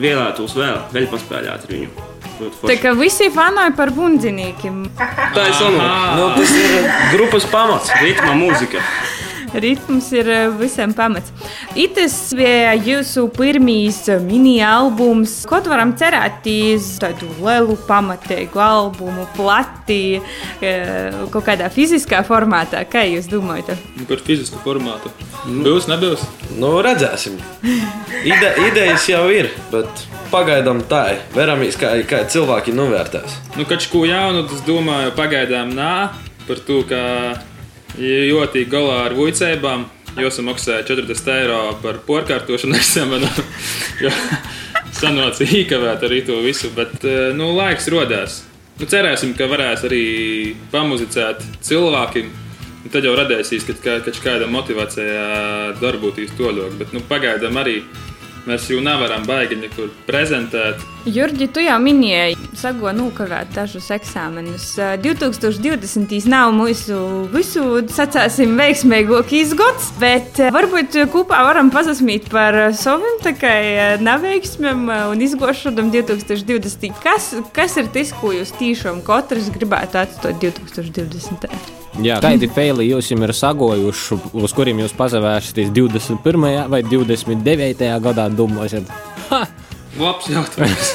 vēlētos 0.00 0.56
vēl, 0.58 0.78
vēl 0.94 1.06
paspēlēt 1.12 1.66
ar 1.68 1.74
viņu. 1.74 2.06
Tā 2.38 2.76
kā 2.78 2.92
visi 2.98 3.28
fanoja 3.34 3.72
par 3.74 3.90
bunzīniekiem. 3.94 4.82
Tā 4.98 5.46
ir 5.48 5.54
sonora. 5.58 6.14
Nu, 6.18 6.28
tas 6.36 6.52
ir 6.54 6.90
grupas 7.14 7.46
pamats. 7.50 7.90
Ritma 8.02 8.34
mūzika. 8.38 8.82
Ritms 9.54 10.10
ir 10.12 10.28
eh, 10.30 10.48
visam 10.58 10.92
pamats. 10.96 11.32
Itis 11.78 12.16
bija 12.36 12.74
jūsu 12.76 13.26
pirmīs 13.34 14.02
mini-albums. 14.24 15.40
Ko 15.48 15.60
varam 15.68 15.94
cerēt 15.98 16.46
uz 16.48 16.90
tādu 17.02 17.28
lielu, 17.42 17.76
pamatīgu 17.88 18.62
albumu, 18.62 19.26
plati, 19.36 20.20
eh, 20.60 21.16
kaut 21.32 21.46
kādā 21.48 21.70
fiziskā 21.72 22.22
formātā? 22.26 22.84
Kā 22.88 23.04
jūs 23.08 23.30
domājat? 23.30 23.74
Par 24.08 24.22
fizisku 24.24 24.60
formātu. 24.64 25.12
Būs, 25.48 25.88
nebūs? 25.90 26.24
Nu, 26.58 26.76
redzēsim. 26.84 27.38
Ide, 28.24 28.54
idejas 28.68 29.08
jau 29.08 29.26
ir, 29.32 29.50
bet 29.72 30.06
pagaidām 30.32 30.82
tā 30.88 31.02
ir. 31.14 31.20
Veramies, 31.36 31.78
kā, 31.80 31.94
kā 32.08 32.24
cilvēki 32.30 32.74
novērtēs. 32.76 33.38
Nu, 33.56 33.66
kaut 33.68 33.86
ko 33.92 34.04
jaunu, 34.08 34.46
es 34.52 34.64
domāju, 34.66 35.14
pagaidām 35.18 35.72
nā. 35.76 35.92
Par 36.48 36.60
to, 36.64 36.80
ka 36.88 37.00
ļoti 37.98 38.64
galā 38.70 39.04
ar 39.08 39.16
vuicībām. 39.18 39.86
Jūs 40.18 40.40
maksājat 40.42 40.88
40 40.90 41.32
eiro 41.34 41.58
par 41.82 42.00
porkārtošanu 42.06 42.76
eksamenu. 42.80 43.28
Sanāca 44.98 45.46
īkavēt 45.46 46.04
arī 46.08 46.22
to 46.26 46.40
visu, 46.42 46.72
bet 46.74 47.04
nu, 47.38 47.52
laiks 47.54 47.86
rodās. 47.92 48.42
Nu, 48.78 48.86
cerēsim, 48.86 49.34
ka 49.38 49.46
varēs 49.50 49.84
arī 49.88 50.02
pamuzicēt 50.72 51.42
cilvēkiem. 51.66 52.30
Tad 52.88 53.04
jau 53.04 53.14
radīsies, 53.18 53.66
kad, 53.68 53.80
kad 54.06 54.20
kāda 54.22 54.46
motivācija 54.50 55.74
darbūtīs 55.80 56.32
toļok. 56.38 56.76
Bet 56.80 56.94
nu, 56.94 57.02
pagaidām 57.10 57.58
arī 57.60 57.80
Mēs 58.46 58.68
jau 58.70 58.78
nevaram 58.84 59.24
baigi 59.28 59.58
nekur 59.58 59.90
prezentēt. 60.06 60.82
Jurgi, 61.08 61.48
tu 61.52 61.62
jau 61.64 61.76
minēji, 61.80 62.36
sago 62.58 62.92
nokavēt 62.92 63.54
dažus 63.56 63.88
eksāmenus. 63.94 64.70
2020. 65.02 66.28
nav 66.28 66.52
mūsu 66.56 66.98
visu, 67.32 67.64
sacāsim, 67.94 68.54
veiksmīgākais 68.60 69.54
gads, 69.58 69.90
bet 70.02 70.40
varbūt 70.54 71.00
kopā 71.14 71.40
varam 71.48 71.72
pazasmīt 71.74 72.28
par 72.32 72.60
saviem 72.76 73.18
neveiksmēm 74.04 74.86
un 75.08 75.24
izgošanām 75.24 75.92
2020. 75.94 77.02
Kas, 77.02 77.32
kas 77.56 77.76
ir 77.80 77.90
tas, 77.94 78.14
ko 78.20 78.34
jūs 78.36 78.54
tiešām 78.60 79.02
katrs 79.06 79.52
gribētu 79.54 80.02
atstāt 80.04 80.40
2020. 80.44 81.87
Jā, 82.04 82.18
kādi 82.22 82.46
feili 82.52 82.86
jūs 82.90 83.10
ir 83.10 83.32
sagojuši, 83.34 84.18
uz 84.38 84.54
kuriem 84.54 84.84
jūs 84.84 84.94
pazavērsieties 84.98 85.72
21. 85.74 86.68
vai 86.70 86.82
29. 86.86 87.88
gadā, 88.04 88.28
domājat? 88.30 88.86
Labs 89.98 90.28
jautājums. 90.30 90.92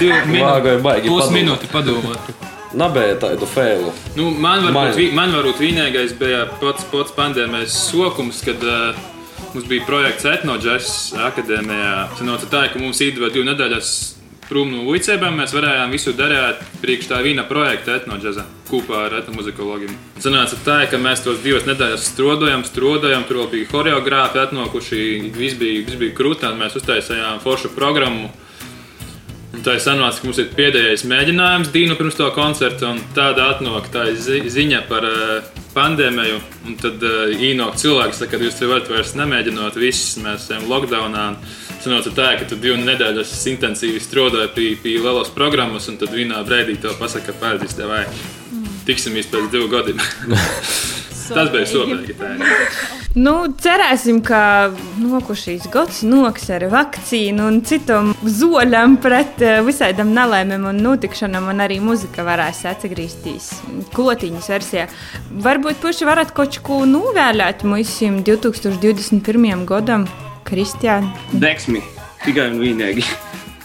Divi 0.00 0.18
minūti. 0.32 1.06
Pus 1.06 1.30
minūti 1.34 1.70
padomāt. 1.70 2.32
Nebija 2.78 3.14
tādu 3.22 3.46
fēlu. 3.48 3.92
Nu, 4.18 4.28
man 4.36 4.66
varbūt, 4.66 4.96
vi, 4.98 5.06
man 5.16 5.32
varbūt 5.32 5.62
vienīgais 5.62 6.12
bija 6.18 6.42
pats, 6.60 6.84
pats 6.90 7.14
pandēmijas 7.16 7.76
sokums, 7.88 8.42
kad 8.44 8.64
uh, 8.66 8.98
mums 9.54 9.68
bija 9.70 9.86
projekts 9.88 10.28
Etnoģēs 10.28 10.90
akadēmijā. 11.30 11.94
Sanāca 12.18 12.50
tā, 12.50 12.66
ka 12.72 12.82
mums 12.82 13.00
īstenībā 13.00 13.30
divu 13.32 13.46
nedēļas 13.48 13.92
prom 14.48 14.70
no 14.72 14.84
vicībām 14.88 15.36
mēs 15.38 15.52
varējām 15.56 15.92
visu 15.92 16.14
darīt 16.16 16.62
priekš 16.82 17.10
tā 17.10 17.20
viena 17.24 17.44
projekta 17.48 17.98
etnoģeza 17.98 18.44
kopā 18.68 19.04
ar 19.06 19.16
etnomuzikologiem. 19.20 19.94
Sanāca 20.20 20.58
tā, 20.64 20.78
ka 20.90 21.00
mēs 21.00 21.22
tos 21.24 21.40
divas 21.44 21.68
nedēļas 21.68 22.10
strādājām, 22.12 22.64
strādājām, 22.68 23.24
tur 23.28 23.46
bija 23.52 23.68
choreogrāfi 23.70 24.42
atnokuši, 24.42 25.06
viss 25.36 25.56
bija, 25.60 25.84
viss 25.86 26.00
bija 26.00 26.16
krūtā, 26.16 26.52
mēs 26.58 26.76
uztaisījām 26.80 27.40
foršu 27.44 27.72
programmu. 27.76 28.32
Un 29.56 29.64
tā 29.64 29.78
ir 29.78 29.82
sanāca, 29.82 30.20
ka 30.20 30.28
mums 30.28 30.38
ir 30.42 30.50
pēdējais 30.54 31.06
mēģinājums 31.08 31.72
dienu 31.74 31.96
pirms 31.98 32.18
to 32.18 32.28
koncerta, 32.36 32.92
un 32.92 33.00
tāda 33.16 33.48
atnāk 33.54 33.88
tā 33.90 34.04
zi 34.14 34.42
ziņa 34.52 34.84
par 34.90 35.06
uh, 35.08 35.48
pandēmiju. 35.74 36.42
Un 36.68 36.76
tad 36.78 37.02
uh, 37.02 37.32
īnāk 37.32 37.80
cilvēks, 37.80 38.22
kad 38.28 38.44
jūs 38.44 38.60
te 38.60 38.68
varat 38.70 38.92
vairs 38.92 39.16
nemēģināt, 39.18 39.80
viss 39.80 40.18
mēs 40.22 40.46
esam 40.46 40.68
lockdownā. 40.70 41.24
Un, 41.32 41.66
Sanāca 41.78 42.10
tā, 42.10 42.32
ka 42.40 42.46
tu 42.50 42.58
divu 42.58 42.76
nedēļas 42.82 43.32
intensīvi 43.52 44.02
strādāji 44.02 44.50
pie, 44.56 44.68
pie 44.82 44.96
lielas 44.98 45.30
programmas, 45.34 45.86
un 45.90 45.98
tad 46.00 46.10
vienā 46.14 46.42
brīdī 46.46 46.74
to 46.82 46.94
pasaka, 46.98 47.30
ka 47.30 47.38
pēdējais 47.42 47.78
tev 47.78 47.92
vajag. 47.92 48.22
Tiksimies 48.88 49.30
pēc 49.30 49.50
divu 49.52 49.70
gadiem. 49.70 50.02
Tas 51.28 51.52
bija 51.52 51.68
sopīgi. 51.68 52.16
Nu, 53.18 53.32
cerēsim, 53.58 54.20
ka 54.22 54.68
nokušīs 55.00 55.64
gads 55.72 56.02
noks 56.06 56.44
ar 56.54 56.66
vakcīnu 56.70 57.46
un 57.50 57.56
citam 57.66 58.12
zoļam 58.22 58.98
pret 59.02 59.42
visādām 59.66 60.12
nelaimēm 60.14 60.68
un 60.70 60.78
notikšanām, 60.84 61.48
un 61.50 61.64
arī 61.64 61.80
muzika 61.82 62.22
varēs 62.28 62.62
atgriezties 62.68 63.50
klotiņas 63.96 64.52
versijā. 64.52 64.86
Varbūt 65.48 65.82
puši 65.82 66.06
varat 66.06 66.30
kaut 66.36 66.60
ko 66.62 66.84
novēlēt 66.86 67.66
mums 67.66 67.96
2021. 68.28 69.66
gadam. 69.66 70.06
Kristiāna. 70.48 71.12
Deksmi 71.32 71.82
tikai 72.24 72.48
un 72.52 72.60
vienīgi. 72.62 73.04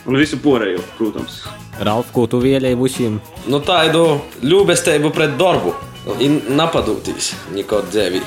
Un 0.04 0.18
visu 0.20 0.38
pārējo, 0.44 0.82
protams. 0.98 1.42
Ralf, 1.84 2.12
ko 2.14 2.26
tu 2.30 2.42
vēlēji 2.44 2.78
visiem? 2.80 3.20
Nu, 3.48 3.62
tādu 3.64 4.20
ļūbestību 4.44 5.14
pret 5.16 5.38
darbu. 5.40 5.74
Napadūtīs 6.60 7.32
neko 7.56 7.80
dzēvī. 7.88 8.20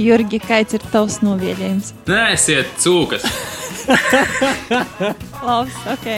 Jurgi, 0.00 0.40
kāds 0.40 0.76
ir 0.76 0.84
tavs 0.92 1.20
novielījums? 1.24 1.92
Nē, 2.08 2.22
esiet 2.34 2.72
cūkas. 2.80 3.24
Labs, 5.46 5.76
ok. 5.92 6.08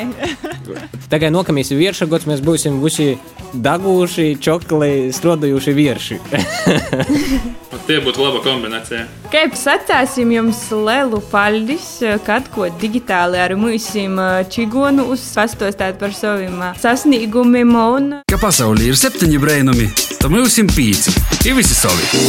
Tagad 1.11 1.35
nokamīs 1.35 1.75
vierša 1.75 2.09
gods, 2.11 2.27
mēs 2.31 2.43
būsim 2.45 2.79
visi 2.83 3.17
dagūši, 3.55 4.37
čokli, 4.43 5.13
strodojuši 5.15 5.75
vierši. 5.77 6.19
Tie 7.89 7.97
būtu 8.05 8.21
laba 8.21 8.43
kombinācija. 8.45 9.07
Kaip 9.33 9.55
sacēsim 9.57 10.35
jums 10.35 10.61
lielu 10.75 11.23
paldies, 11.31 11.87
kad 12.27 12.51
ko 12.53 12.69
digitāli 12.81 13.41
ar 13.41 13.57
mūsim 13.57 14.21
čigonu 14.53 15.09
uzsvastostāt 15.15 15.97
par 16.01 16.13
saviem 16.13 16.61
sasniegumiem. 16.77 17.75
Un... 17.79 18.13
Ka 18.29 18.41
pasaulī 18.45 18.93
ir 18.93 19.01
septiņi 19.01 19.41
brainami, 19.41 19.89
tad 20.19 20.29
mums 20.35 20.61
ir 20.61 20.69
pīci. 20.69 21.17
Ir 21.49 21.57
visi 21.57 21.77
savi. 21.77 22.25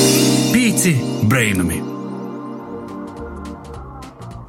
Pīci 0.55 0.95
brainami. 1.27 1.98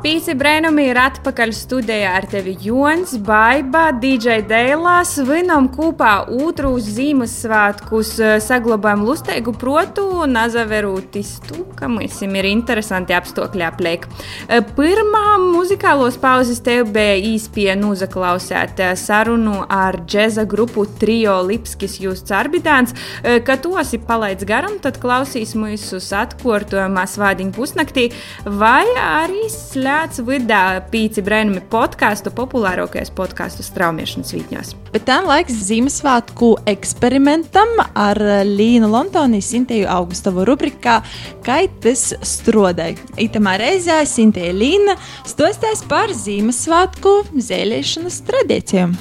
Pīci 0.00 0.32
Brēnumi 0.32 0.86
ir 0.88 0.96
atpakaļ 0.96 1.50
studijā 1.52 2.14
ar 2.16 2.24
tevi 2.32 2.54
Jons, 2.64 3.10
Baiba, 3.20 3.90
DJ 4.00 4.38
Dēlā. 4.48 4.94
Svinam 5.04 5.66
kopā 5.74 6.22
otru 6.32 6.70
Ziemassvētkus, 6.80 8.14
saglabājam 8.46 9.02
lusteigu 9.04 9.52
protu 9.60 10.06
un 10.22 10.38
azaverūtis 10.40 11.34
tu, 11.44 11.66
ka 11.76 11.90
mums 11.92 12.16
ir 12.24 12.48
interesanti 12.48 13.12
apstākļi 13.12 13.66
apliek. 13.66 14.06
Pirmā 14.78 15.34
muzikālos 15.42 16.16
pauzes 16.22 16.64
tev 16.64 16.94
bija 16.96 17.20
īspēja 17.34 17.76
nozaklausēt 17.82 18.80
sarunu 18.96 19.66
ar 19.68 20.00
džeza 20.06 20.46
grupu 20.48 20.86
Trio 21.02 21.36
Lipskis 21.44 21.98
jūs 22.00 22.24
carbidāns. 22.24 22.96
Kad 23.20 23.66
to 23.68 23.76
esi 23.84 24.00
palaidis 24.00 24.48
garam, 24.48 24.80
tad 24.80 24.96
klausīs 25.04 25.52
mūsu 25.60 26.00
atkārtojumā 26.24 27.04
svādiņu 27.04 27.52
pusnaktī 27.60 28.08
vai 28.48 28.86
arī 28.96 29.44
slēgt 29.52 29.89
Ļāds 29.90 30.20
vidā 30.22 30.78
pīci 30.92 31.22
brēnumi 31.26 31.64
podkāstu 31.72 32.30
populārākais 32.36 33.08
podkāstu 33.16 33.64
straumiešanas 33.66 34.30
vītņos. 34.36 34.68
Bet 34.94 35.08
tā 35.08 35.16
laiks 35.24 35.56
Ziemassvētku 35.66 36.50
eksperimentam 36.70 37.72
ar 37.98 38.20
Līnu 38.46 38.86
Lontonijas 38.92 39.48
Sintēju 39.50 39.88
Augustovu 39.90 40.44
rubrikā 40.46 41.00
Kaitas 41.46 42.12
strodai. 42.22 42.92
Itamā 43.18 43.56
reizē 43.64 43.98
Sintēja 44.06 44.54
Līna 44.54 44.94
stostās 45.26 45.82
par 45.90 46.14
Ziemassvētku 46.14 47.16
zēlēšanas 47.50 48.22
tradīcijām. 48.30 48.94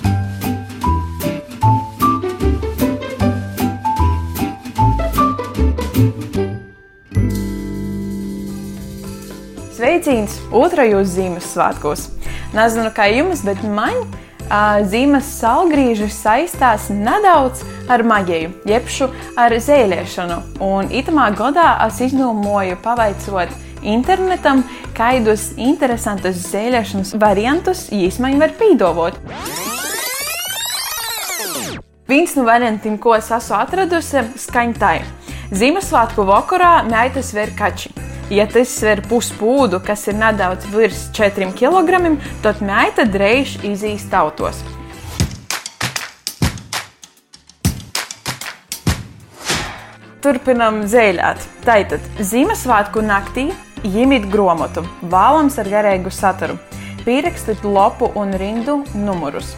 Sveiciens 9.90 10.36
otrajos 10.54 11.16
Ziemassvētkos! 11.16 12.04
Nezinu, 12.54 12.92
kā 12.94 13.08
jums, 13.10 13.40
bet 13.42 13.64
man 13.66 13.96
uh, 13.98 14.84
zīmes 14.86 15.26
salgrīži 15.40 16.12
saistās 16.14 16.92
nedaudz 16.94 17.64
ar 17.90 18.04
maģiju, 18.06 18.52
jebšu 18.70 19.08
ar 19.34 19.56
zēlēšanu. 19.58 20.36
Un 20.62 20.94
itamā 20.94 21.32
gadā 21.34 21.72
es 21.88 22.04
izdomāju 22.06 22.78
pavaicot 22.84 23.56
internetam, 23.82 24.62
kādus 24.94 25.56
interesantus 25.58 26.44
zēlēšanas 26.52 27.16
variantus 27.18 27.88
īsmaiņi 27.90 28.42
var 28.44 28.54
pīdovot. 28.62 29.18
Viens 32.14 32.38
no 32.38 32.46
variantiem, 32.46 33.02
ko 33.02 33.18
es 33.18 33.34
esmu 33.34 33.58
atradusi, 33.64 34.22
skaņ 34.46 34.78
tai. 34.86 35.00
Ziemassvētku 35.50 36.30
vakarā 36.30 36.76
meitas 36.86 37.34
ver 37.34 37.58
kači. 37.58 37.90
Ja 38.30 38.46
tas 38.46 38.76
ir 38.86 39.02
puspūdu, 39.10 39.80
kas 39.82 40.06
ir 40.12 40.20
nedaudz 40.20 40.68
virs 40.70 41.08
4 41.18 41.50
kg, 41.58 42.18
tad 42.44 42.62
meita 42.62 43.08
drēž 43.10 43.64
izīst 43.66 44.14
autos. 44.14 44.62
turpinam 50.24 50.84
zēļāt. 50.90 51.44
Tātad 51.66 52.04
Ziemassvētku 52.20 53.04
naktī 53.06 53.48
ņemiet 53.86 54.28
grāmatu, 54.32 54.84
vālams 55.12 55.58
ar 55.62 55.70
garīgu 55.72 56.12
saturu, 56.14 56.58
pierakstiet 57.06 57.64
lopu 57.64 58.12
un 58.20 58.36
rindu 58.38 58.82
numurus. 58.94 59.56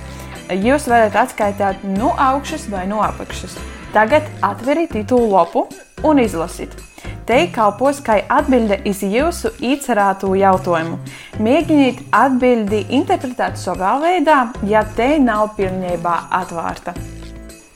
Jūs 0.52 0.88
varat 0.92 1.16
atskaitīt 1.16 1.84
no 1.98 2.12
augšas 2.20 2.68
vai 2.72 2.86
no 2.88 3.02
apakšas. 3.06 3.58
Tagad 3.96 4.28
atveriet 4.46 4.96
to 5.08 5.20
lopu 5.20 5.68
un 6.08 6.24
izlasiet. 6.24 6.91
Te 7.32 7.46
kalpos 7.48 8.02
kā 8.04 8.18
atbilde 8.28 8.76
uz 8.90 9.00
jūsu 9.08 9.54
īcerāto 9.64 10.34
jautājumu. 10.36 10.98
Mēģiniet 11.40 12.02
atbildi 12.12 12.82
interpretēt 12.98 13.56
savā 13.56 13.94
veidā, 14.02 14.50
ja 14.68 14.82
te 14.98 15.14
nav 15.24 15.54
pilnībā 15.56 16.16
atvērta. 16.42 16.92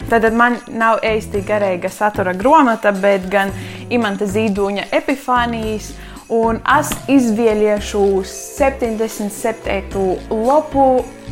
Tad 0.10 0.28
man 0.36 0.58
nav 0.76 1.00
īsti 1.08 1.46
garīga 1.48 1.88
satura 1.88 2.34
grāmata, 2.36 2.91
bet 2.91 3.30
gan 3.32 3.56
imanta 3.88 4.28
zīdoņa 4.28 4.89
epifānijas. 5.00 5.94
Un 6.36 6.60
es 6.76 6.91
izvēlēšu 7.15 8.04
77. 8.28 10.04
lopu 10.36 10.89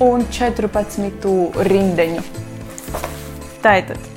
un 0.08 0.24
14. 0.32 1.30
rindiņu. 1.74 2.24
Tātad 3.60 4.13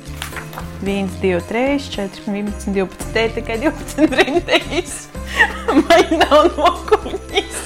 1, 0.83 1.09
2, 1.21 1.41
3, 1.49 1.79
4, 1.89 2.21
11, 2.27 2.73
12, 2.73 3.13
te 3.13 3.25
ir 3.27 3.31
tikai 3.37 3.57
12 3.63 4.17
rindiņas. 4.19 4.95
Man 5.87 6.13
nav 6.21 6.51
nokuņas. 6.57 7.63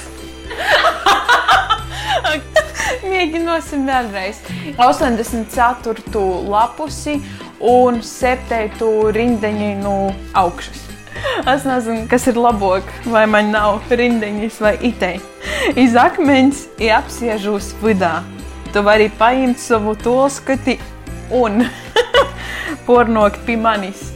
Mēģināsim 3.12 3.84
vēlreiz. 3.88 4.40
84. 4.76 6.22
lapusi 6.48 7.18
un 7.62 8.00
7. 8.02 8.88
rindiņu 9.16 9.74
no 9.82 9.96
augšas. 10.38 10.88
Es 11.46 11.66
nezinu, 11.66 12.06
kas 12.10 12.26
ir 12.30 12.38
labāk, 12.40 12.88
vai 13.06 13.24
man 13.30 13.52
nav 13.54 13.90
rindiņas 13.90 14.58
vai 14.62 14.72
itei. 14.88 15.20
Iz 15.78 15.94
akmens 15.98 16.66
ir 16.82 16.96
apsiežos 16.96 17.72
vidā. 17.82 18.20
Tu 18.72 18.82
vari 18.82 19.10
paņemt 19.18 19.60
savu 19.60 19.94
tolskati 20.00 20.78
un 21.36 21.62
pornokt 22.86 23.42
pie 23.46 23.56
manis. 23.56 24.10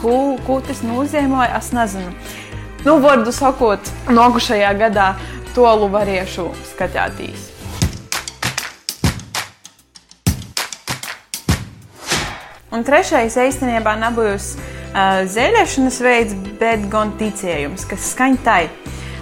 Ko, 0.00 0.36
ko 0.46 0.60
tas 0.64 0.82
nozīmē, 0.84 1.48
es 1.58 1.72
nezinu. 1.76 2.12
Nu, 2.84 2.98
vārdu 3.00 3.32
sakot, 3.32 3.80
nākošajā 4.12 4.74
gadā 4.76 5.14
tolu 5.56 5.88
variešu 5.92 6.50
skatīties. 6.74 7.50
Un 12.74 12.82
trešais 12.82 13.36
īstenībā 13.38 13.94
nebūs 14.00 14.56
uh, 14.58 15.22
zēļošanas 15.30 16.00
veids, 16.02 16.34
bet 16.58 16.88
gan 16.90 17.14
ticējums, 17.20 17.86
kas 17.86 18.10
skaņ 18.12 18.38
tai. 18.44 18.64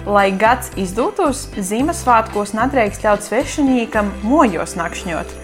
Lai 0.09 0.31
gads 0.35 0.73
izdotos, 0.75 1.45
Ziemassvētkos 1.55 2.55
nedrīkst 2.57 3.05
ļaut 3.05 3.23
svešiniekam 3.23 4.09
mojos 4.25 4.73
nakšņot. 4.75 5.42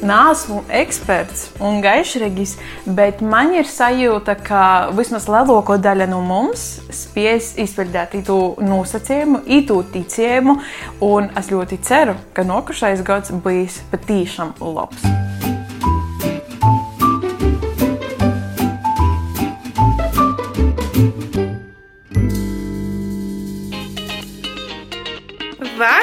Nāsmu 0.00 0.62
eksperts 0.72 1.50
un 1.60 1.82
gaišregis, 1.84 2.54
bet 2.96 3.20
man 3.20 3.52
ir 3.52 3.68
sajūta, 3.68 4.32
ka 4.40 4.62
vismaz 4.96 5.28
lielāko 5.28 5.76
daļu 5.76 6.08
no 6.08 6.22
mums 6.24 6.64
spēs 6.88 7.52
izpildīt 7.60 8.16
to 8.24 8.40
nosacījumu, 8.64 9.44
īto 9.60 9.82
ticējumu, 9.92 10.56
un 11.04 11.32
es 11.36 11.52
ļoti 11.52 11.82
ceru, 11.84 12.16
ka 12.32 12.48
nākošais 12.48 13.04
gads 13.04 13.36
būs 13.44 13.82
patīšām 13.92 14.56
labs. 14.64 15.19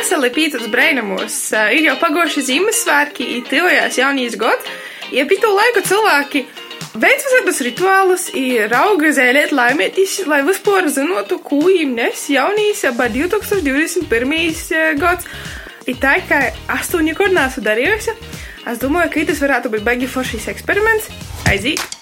Vēseli 0.07 0.29
pīcis 0.31 0.69
brainamos. 0.71 1.33
Ir 1.75 1.83
jau 1.83 1.97
pagoši 1.99 2.39
Ziemassvētki, 2.47 3.25
tīvojās 3.49 3.97
jaunīs 3.99 4.37
gads. 4.39 4.69
Iepīto 5.11 5.49
laiku 5.51 5.83
cilvēki 5.83 6.45
veic 6.95 7.25
visādus 7.25 7.59
rituālus, 7.67 8.29
ir 8.31 8.71
auga 8.77 9.11
zēlēt 9.11 9.51
laimētis, 9.51 10.21
lai 10.31 10.39
vispār 10.47 10.87
zinotu, 10.95 11.41
ko 11.43 11.59
им 11.67 11.97
nes 11.99 12.23
jaunīs 12.31 12.85
aba 12.87 13.09
2021. 13.11 14.95
gads. 15.03 15.27
Ir 15.91 15.99
tā, 15.99 16.15
ka 16.31 16.39
es 16.55 16.95
to 16.95 17.03
nekad 17.03 17.35
neesmu 17.35 17.67
darījusi. 17.67 18.15
Es 18.63 18.79
domāju, 18.79 19.11
ka 19.11 19.27
tas 19.33 19.43
varētu 19.43 19.75
būt 19.75 19.83
baigi 19.91 20.07
foršs 20.07 20.47
eksperiments. 20.55 21.11
Aiziet! 21.51 21.96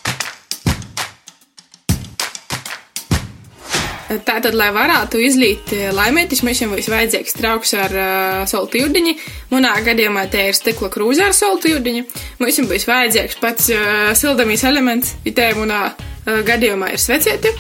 Tātad, 4.24 4.54
lai 4.56 4.70
varētu 4.76 5.20
izlīt 5.20 5.72
laimētis, 5.96 6.44
mums 6.46 6.62
jau 6.62 6.70
ir 6.72 6.90
vajadzīgs 6.92 7.36
trauks 7.36 7.74
ar 7.76 7.96
uh, 7.96 8.44
soltu 8.50 8.80
jūdiņu. 8.80 9.16
Manā 9.52 9.74
gadījumā 9.86 10.28
te 10.32 10.44
ir 10.50 10.58
stikla 10.58 10.92
krūze 10.94 11.26
ar 11.26 11.36
soltu 11.36 11.72
jūdiņu. 11.74 12.06
Mums 12.40 12.60
jau 12.60 12.68
būs 12.70 12.88
vajadzīgs 12.88 13.40
pats 13.42 13.72
uh, 13.74 14.12
sildamīs 14.18 14.64
elements, 14.70 15.16
ja 15.26 15.34
te 15.36 15.50
manā 15.58 15.82
uh, 15.90 16.40
gadījumā 16.48 16.94
ir 16.94 17.02
svecieti. 17.02 17.52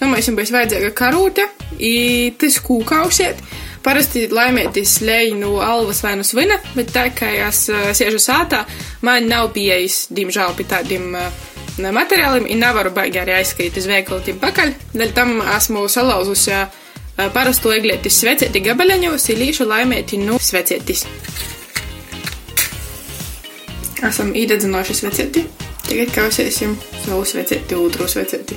Nu, 0.00 0.08
mums 0.08 0.30
jau 0.30 0.36
būs 0.38 0.54
vajadzīga 0.54 0.94
karūte, 0.98 1.48
tas 2.40 2.58
kūkausiet. 2.62 3.42
Parasti 3.82 4.28
laimētis 4.30 5.00
lej 5.02 5.32
no 5.34 5.56
alvas 5.62 6.04
vai 6.04 6.14
no 6.14 6.26
svina, 6.26 6.60
bet 6.76 6.92
tā 6.94 7.08
kā 7.14 7.32
es 7.48 7.64
uh, 7.72 7.90
sēžu 7.90 8.22
sātā, 8.22 8.62
man 9.02 9.26
nav 9.30 9.50
pieejas, 9.56 10.06
diemžēl, 10.14 10.54
pie 10.58 10.68
tādiem 10.70 11.16
uh, 11.18 11.51
materiāliem, 11.78 12.46
un 12.52 12.60
nevaru 12.60 12.92
baigi 12.92 13.20
arī 13.22 13.36
aizskriet 13.38 13.76
uz 13.80 13.86
veikalu 13.88 14.20
tim 14.26 14.38
pakaļ. 14.42 14.74
Dēļ 14.92 15.12
tam 15.16 15.38
esmu 15.56 15.86
salauzusi 15.88 16.52
parasto 17.32 17.72
eglietis 17.72 18.18
svecēti 18.20 18.62
gabaleņos, 18.64 19.28
ir 19.32 19.40
līšu 19.40 19.68
laimēti 19.68 20.20
no 20.20 20.38
svecētis. 20.42 21.06
Esam 24.02 24.32
īdedzinoši 24.34 24.98
svecēti. 24.98 25.46
Tagad 25.86 26.12
kausēsim 26.14 26.76
savu 27.04 27.24
svecēti, 27.28 27.76
otru 27.78 28.08
svecēti. 28.08 28.56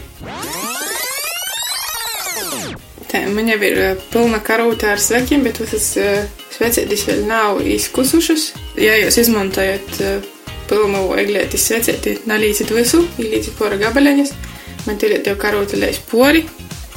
Tā, 3.11 3.21
man 3.31 3.49
jau 3.51 3.57
ir 3.63 3.81
pilna 4.11 4.39
karūta 4.43 4.93
ar 4.93 5.01
svekiem, 5.01 5.43
bet 5.45 5.59
visas 5.61 5.91
svecētis 6.55 7.05
vēl 7.09 7.25
nav 7.29 7.61
izkusušas. 7.61 8.53
Ja 8.81 8.95
jūs 8.99 9.19
izmantojat 9.25 9.99
pilnu 10.69 11.07
eglēti 11.19 11.59
svecēti, 11.59 12.19
nalīcit 12.29 12.73
visu, 12.75 13.03
ielīcit 13.21 13.55
pora 13.59 13.77
gabaleņus, 13.81 14.33
man 14.87 14.99
tur 15.01 15.15
tev 15.25 15.39
karota 15.41 15.79
leis 15.79 15.99
pori, 16.09 16.43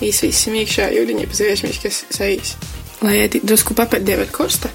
īsvīsim 0.05 0.59
iekšā 0.63 0.91
jūdiņā 0.97 1.29
pēc 1.29 1.45
viešmiškas 1.47 2.03
saīs. 2.15 2.57
Lai 3.05 3.17
ēti 3.23 3.43
drusku 3.45 3.77
papēdēvat 3.79 4.33
korsta. 4.35 4.71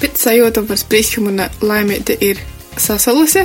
Pēc 0.00 0.18
sajūta 0.20 0.64
par 0.68 0.80
sprīšķumu 0.80 1.32
un 1.32 1.44
laimēti 1.64 2.16
ir 2.24 2.40
sasaluse, 2.80 3.44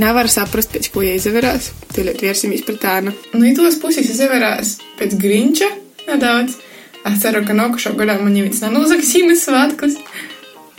nevar 0.00 0.28
saprast, 0.30 0.72
pēc 0.74 0.90
ko 0.92 1.04
iezaverās, 1.06 1.70
tūlīt 1.94 2.22
vērsimies 2.26 2.64
pret 2.66 2.84
ānu. 2.90 3.14
Nu, 3.34 3.44
i 3.46 3.54
tos 3.56 3.78
puses 3.82 4.10
izaverās 4.10 4.76
pēc 4.98 5.16
grinča 5.20 5.70
nedaudz. 6.08 6.58
Es 7.04 7.20
ceru, 7.20 7.42
ka 7.44 7.52
nākošā 7.56 7.92
gadā 7.98 8.16
man 8.20 8.36
jau 8.36 8.46
viens 8.46 8.62
nenozaks 8.64 9.10
īmes 9.20 9.44
svētkus. 9.44 9.98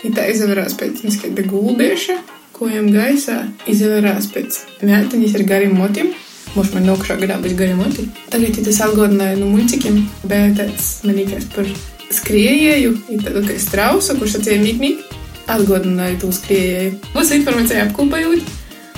I 0.05 0.11
tā 0.13 0.25
izaverās 0.29 0.73
pēc 0.77 1.03
neskaita 1.05 1.45
guldieša 1.49 2.17
kojām 2.55 2.87
gaisā 2.93 3.41
izvērās 3.69 4.29
pēc 4.33 4.61
mētiņas 4.85 5.35
ar 5.39 5.43
gariem 5.49 5.75
motiem. 5.77 6.13
Mums 6.55 6.71
man 6.71 6.85
nākamā 6.87 7.17
gadā 7.19 7.35
būs 7.43 7.55
gari 7.59 7.75
moti. 7.75 8.05
Tagad 8.31 8.55
ja 8.55 8.63
tas 8.63 8.79
atgādināja 8.85 9.35
no 9.41 9.49
muļcikiem, 9.51 9.97
bet 10.23 10.55
tāds 10.61 10.91
man 11.03 11.17
liekas 11.19 11.49
par 11.51 11.67
skriejēju, 12.15 12.93
ir 13.11 13.25
tādu 13.25 13.41
kā 13.49 13.57
strausu, 13.59 14.15
kurš 14.19 14.37
atcīja 14.39 14.61
mīkmīgi, 14.63 15.03
atgādināja 15.51 16.21
to 16.21 16.31
skriejēju. 16.35 16.93
Mūsu 17.15 17.41
informācija 17.41 17.89
apkopējot. 17.89 18.53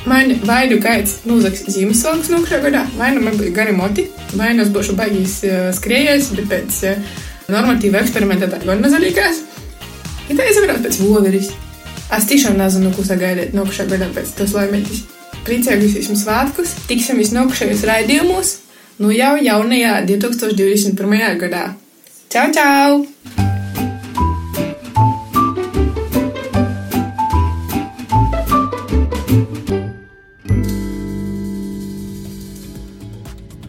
Man 0.07 0.37
vai 0.47 0.61
nu 0.69 0.77
kāds 0.79 1.17
nozaks 1.27 1.65
Ziemassvētkus 1.73 2.29
nākamā 2.31 2.61
gadā, 2.63 2.85
vai 2.95 3.09
nu 3.15 3.25
man 3.25 3.35
būs 3.39 3.49
gari 3.55 3.73
moti, 3.75 4.05
vai 4.39 4.53
nu 4.55 4.63
es 4.63 4.71
būšu 4.71 4.95
baigījis 4.95 5.37
uh, 5.49 5.57
skriejējis, 5.75 6.29
bet 6.37 6.51
pēc 6.53 6.81
uh, 6.87 7.15
normatīva 7.51 8.05
eksperimenta 8.05 8.47
tā 8.53 8.61
gan 8.63 8.85
mazalīgās. 8.85 9.41
Ja 10.29 10.37
tā 10.37 10.47
izvērās 10.51 10.85
pēc 10.85 11.01
voveris. 11.01 11.51
Es 12.07 12.23
tiešām 12.29 12.55
nezinu, 12.55 12.93
ko 12.95 13.03
sagaidīt 13.03 13.55
nākošā 13.57 13.87
gadā 13.91 14.07
pēc 14.15 14.31
tos 14.37 14.53
laimīgus. 14.55 15.03
Priecīgus 15.47 15.97
visiem 15.99 16.19
svētkus, 16.19 16.71
tiksimies 16.87 17.33
nākošajos 17.35 17.83
raidījumos, 17.87 18.53
nu 19.03 19.11
jau 19.15 19.35
jaunajā 19.43 19.99
2021. 20.07 21.27
gadā. 21.43 21.67
Čau, 22.31 22.47
čau! 22.55 23.46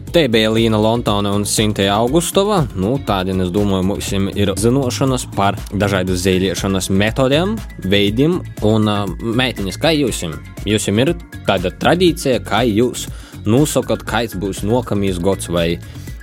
Te 0.09 0.23
bija 0.25 0.49
Līna 0.49 0.77
Lontone 0.81 1.29
un 1.29 1.43
Sintīna 1.45 1.93
Augustova. 1.99 2.63
Nu, 2.73 2.95
tādien, 3.05 3.43
es 3.43 3.51
domāju, 3.53 3.85
mums 3.91 4.07
ir 4.41 4.49
zināšanas 4.57 5.27
par 5.35 5.59
dažādu 5.69 6.15
zēliešanas 6.17 6.89
metodēm, 6.89 7.53
veidiem 7.85 8.39
un 8.65 8.89
uh, 8.89 9.03
meitiņas, 9.21 9.77
kā 9.77 9.93
jūs 9.93 10.23
jums. 10.23 10.49
Jūs 10.65 10.89
jums 10.89 11.03
ir 11.03 11.13
tāda 11.45 11.69
tradīcija, 11.83 12.41
kā 12.41 12.63
jūs 12.65 13.05
nosakot, 13.45 14.01
kāds 14.09 14.33
būs 14.33 14.63
nākamais 14.65 15.21
gads 15.21 15.51
vai 15.53 15.75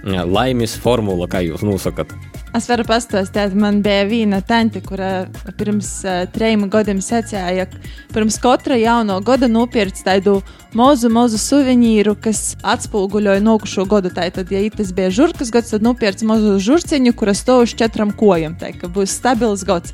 laimes 0.02 0.74
formula, 0.82 1.30
kā 1.30 1.46
jūs 1.46 1.62
nosakot? 1.62 2.10
Es 2.56 2.64
varu 2.70 2.86
pastāstīt, 2.88 3.52
man 3.58 3.82
bija 3.84 4.06
viena 4.08 4.38
tante, 4.40 4.80
kura 4.80 5.26
pirms 5.58 5.90
uh, 6.08 6.22
trim 6.32 6.62
gadiem 6.72 7.02
secēja, 7.04 7.66
ka 7.68 7.80
pirms 8.14 8.38
katra 8.40 8.78
jauno 8.80 9.18
gada 9.20 9.44
nopirkt 9.50 10.00
tādu 10.06 10.38
mazu, 10.76 11.10
mazu 11.12 11.36
suvenīru, 11.36 12.14
kas 12.16 12.54
atspoguļoja 12.64 13.42
nokušo 13.44 13.84
gadu. 13.90 14.08
Tātad, 14.16 14.48
ja 14.54 14.62
tas 14.72 14.94
bija 14.96 15.12
žurkas 15.12 15.52
gads, 15.52 15.74
tad 15.74 15.84
nopirkt 15.84 16.24
mazu 16.24 16.54
žurciņu, 16.64 17.12
kuras 17.18 17.44
stāv 17.44 17.66
uz 17.66 17.76
četrām 17.76 18.14
kojām. 18.16 18.56
Tā 18.56 18.72
kā 18.78 18.88
būs 18.88 19.18
stabils 19.20 19.66
gads. 19.68 19.92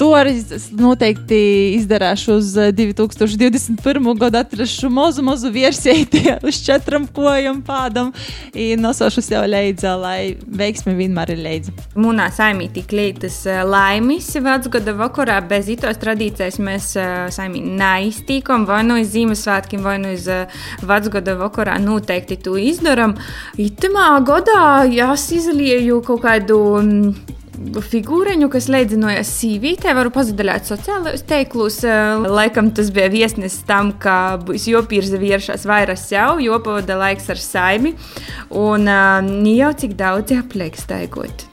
To 0.00 0.14
arī 0.16 0.30
es 0.56 0.70
noteikti 0.72 1.38
izdarīšu 1.76 2.32
uz 2.38 2.54
2021. 2.56 4.06
gadu. 4.16 4.38
Atrašu 4.40 4.88
mazu, 4.88 5.20
mazu 5.22 5.50
versiju 5.52 6.06
uz 6.48 6.60
četrām 6.64 7.04
kojām 7.12 7.58
pādam. 7.66 8.08
Nosošu 8.80 9.20
sev 9.20 9.44
līdzi, 9.52 9.90
lai 10.00 10.20
veiksmi 10.40 10.94
vienmēr 10.96 11.34
ir 11.34 11.42
līdzi. 11.44 11.74
Mūnā 12.00 12.30
saimī 12.32 12.70
tik 12.72 12.94
lītas 12.96 13.42
laimis 13.68 14.30
vecgada 14.40 14.94
vakarā 14.96 15.36
bez 15.50 15.68
itos 15.74 16.00
tradīcijas 16.00 16.56
mēs 16.64 16.94
saimī 17.36 17.60
neiztīkam 17.68 18.64
vai 18.70 18.80
nu 18.88 18.96
iz 19.02 19.12
Ziemassvētkiem, 19.12 19.82
vai 19.84 19.98
nu 20.00 20.14
iz 20.14 20.24
vecgada 20.80 21.34
vakarā 21.42 21.76
noteikti 21.82 22.40
to 22.40 22.56
izdaram. 22.56 23.18
Itamā 23.60 24.14
gadā 24.24 24.86
jās 24.88 25.28
izlieju 25.36 26.00
kaut 26.08 26.24
kādu 26.24 26.62
figūriņu, 27.60 28.48
kas 28.52 28.68
leidzinojas 28.72 29.30
sīvītē, 29.40 29.92
varu 29.96 30.12
pazaļāt 30.14 30.68
sociālajos 30.70 31.24
teiklus. 31.28 31.80
Eh, 31.84 32.24
laikam 32.24 32.70
tas 32.74 32.90
bija 32.94 33.10
viesnesis 33.12 33.66
tam, 33.68 33.92
ka 34.00 34.38
būs 34.40 34.66
jopīrza 34.70 35.20
vīršās 35.20 35.66
vairāk 35.68 36.00
sev, 36.00 36.40
jo 36.40 36.56
pavada 36.64 36.96
laiks 37.00 37.28
ar 37.30 37.40
saimi, 37.40 37.94
un 38.50 38.88
uh, 38.88 39.20
jau 39.50 39.70
cik 39.76 39.94
daudz 39.98 40.34
apliek 40.38 40.76
staigot. 40.78 41.46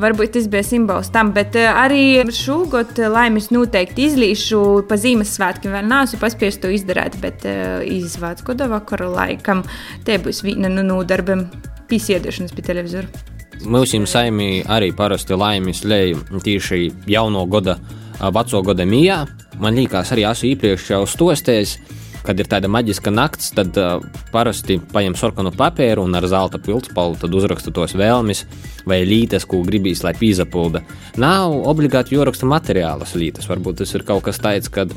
Varbūt 0.00 0.32
tas 0.34 0.48
bija 0.48 0.64
simbols 0.64 1.12
tam, 1.12 1.34
bet 1.36 1.58
uh, 1.60 1.76
arī 1.84 2.24
šogad 2.32 2.96
laimes 3.12 3.50
noteikti 3.52 4.08
izlīšu 4.08 4.88
pa 4.88 4.96
Ziemassvētkiem. 5.00 5.76
Vēl 5.76 5.88
neesmu 5.92 6.22
paspējis 6.24 6.60
to 6.64 6.72
izdarīt, 6.72 7.20
bet 7.20 7.44
izvācu 7.44 8.50
goda 8.50 8.70
vakaru 8.72 9.12
laikam. 9.12 9.64
Te 10.08 10.16
būs 10.22 10.42
viena 10.46 10.72
no 10.72 10.86
nodarbiem 10.86 11.48
pīsiediešanas 11.90 12.56
pie 12.56 12.70
televizora. 12.72 13.35
Mūsim 13.64 14.04
saimī 14.04 14.60
arī 14.68 14.92
parasti 14.96 15.36
laimes 15.38 15.80
lej 15.88 16.14
tieši 16.44 16.90
jauno 17.08 17.46
gada, 17.48 17.78
veco 18.20 18.62
gada 18.66 18.84
mijā. 18.84 19.22
Man 19.62 19.78
liekas, 19.78 20.12
arī 20.12 20.26
esmu 20.28 20.50
iepriekš 20.52 20.90
jau 20.92 21.00
stostējis, 21.08 21.76
kad 22.26 22.40
ir 22.42 22.48
tāda 22.50 22.68
maģiska 22.70 23.12
nakts, 23.14 23.52
tad 23.56 23.76
uh, 23.80 24.02
parasti 24.34 24.76
paņem 24.92 25.16
sarkanu 25.18 25.52
papīru 25.56 26.04
un 26.04 26.18
ar 26.18 26.26
zelta 26.28 26.58
pildspalvu 26.62 27.30
uzraksta 27.38 27.72
tos 27.74 27.94
vēlmes 27.96 28.44
vai 28.86 29.04
lītes, 29.06 29.46
ko 29.48 29.62
gribīs, 29.66 30.02
lai 30.04 30.12
pīzapulda. 30.18 30.82
Nav 31.22 31.54
obligāti 31.70 32.18
jāraksta 32.18 32.48
materiālas 32.50 33.14
lītes, 33.18 33.48
varbūt 33.48 33.80
tas 33.82 33.94
ir 33.94 34.04
kaut 34.06 34.26
kas 34.26 34.42
tāds, 34.42 34.70
kad 34.72 34.92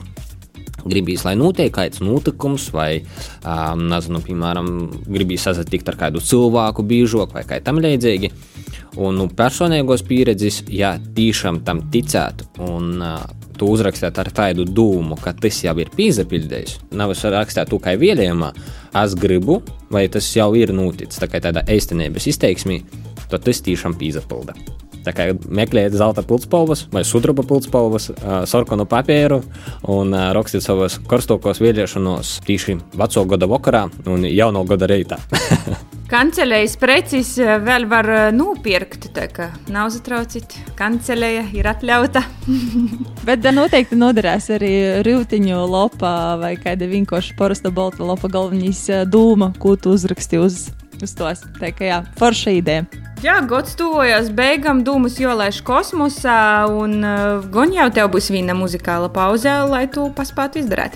gribīs, 0.86 1.26
lai 1.28 1.36
notiek 1.40 1.72
kāds 1.76 2.04
notikums, 2.04 2.70
vai, 2.76 3.02
um, 3.44 3.86
nezinu, 3.92 4.22
piemēram, 4.26 4.70
gribīs 5.10 5.48
sasatikt 5.48 5.92
ar 5.92 6.00
kādu 6.06 6.24
cilvēku, 6.24 6.86
bīžoku 6.88 7.38
vai 7.38 7.46
kā 7.48 7.62
tam 7.64 7.82
līdzīgi. 7.84 8.32
Un 9.00 9.20
nu, 9.22 9.28
personīgos 9.32 10.02
pieredzes, 10.08 10.64
ja 10.74 10.96
tiešām 10.98 11.62
tam 11.68 11.86
ticētu 11.94 12.50
un 12.66 12.98
uh, 12.98 13.20
tu 13.60 13.70
uzrakstīt 13.74 14.20
ar 14.22 14.32
tādu 14.36 14.66
dūmu, 14.66 15.20
ka 15.22 15.36
tas 15.36 15.62
jau 15.66 15.76
ir 15.82 15.92
pīzapildījis, 15.96 16.80
nav 16.96 17.14
rakstīt 17.14 17.72
to 17.72 17.80
kā 17.84 17.96
vēlējumā, 18.00 18.54
es 19.04 19.16
gribu, 19.20 19.62
vai 19.92 20.08
tas 20.12 20.30
jau 20.36 20.52
ir 20.58 20.74
noticis, 20.76 21.22
tā 21.22 21.30
kā 21.32 21.44
tāda 21.44 21.66
eistenības 21.70 22.30
izteiksmī, 22.34 22.84
tad 23.30 23.44
tas 23.46 23.66
tiešām 23.66 24.00
pīzapilda. 24.00 24.58
Tā 25.06 25.14
kā 25.16 25.30
meklējiet 25.48 25.96
zelta 26.00 26.24
pildspalvas 26.28 26.86
vai 26.94 27.06
sudraba 27.08 27.46
pildspalvas, 27.48 28.10
sarkanu 28.50 28.88
papīru 28.90 29.42
un 29.92 30.16
rakstiet 30.36 30.66
savos 30.66 31.00
karstākos 31.10 31.62
vēlēšanos 31.64 32.40
tīši 32.48 32.80
veco 33.00 33.26
gada 33.30 33.50
vakarā 33.50 33.86
un 34.12 34.28
jauno 34.28 34.66
gada 34.68 34.90
reitā. 34.92 35.22
Kancelējas 36.10 36.74
preces 36.82 37.36
vēl 37.38 37.84
var 37.86 38.08
nopirkt, 38.34 39.12
tā 39.14 39.28
kā 39.30 39.52
nav 39.70 39.92
satraucīt. 39.94 40.56
Kancelēja 40.80 41.44
ir 41.54 41.70
atļauta. 41.70 42.24
Bet 43.28 43.44
da 43.44 43.54
noteikti 43.54 44.00
noderēs 44.00 44.50
arī 44.58 44.74
rūtiņu 45.06 45.62
lopā 45.70 46.16
vai 46.42 46.56
kāda 46.58 46.90
vienkārši 46.90 47.38
parasta 47.38 47.70
balta 47.70 48.02
lopa 48.02 48.32
galvenīs 48.32 48.88
dūma, 49.06 49.52
ko 49.62 49.76
tu 49.78 49.94
uzraksti 49.94 50.42
uz, 50.42 50.64
uz 51.06 51.14
tos. 51.18 51.44
Tā 51.60 51.72
kā 51.76 51.90
jā, 51.90 52.00
forša 52.20 52.56
ideja. 52.60 52.88
Jā, 53.20 53.42
gads 53.44 53.76
tuvojas 53.76 54.30
beigām, 54.32 54.80
dūmus 54.88 55.18
jolaiž 55.20 55.60
kosmosā, 55.68 56.64
un 56.72 57.02
uh, 57.04 57.44
gan 57.52 57.74
jau 57.76 57.90
tev 57.92 58.14
būs 58.14 58.32
viena 58.32 58.56
muzikāla 58.56 59.10
pauze, 59.12 59.52
lai 59.68 59.88
tu 59.92 60.08
paspētu 60.16 60.64
izdarīt. 60.64 60.96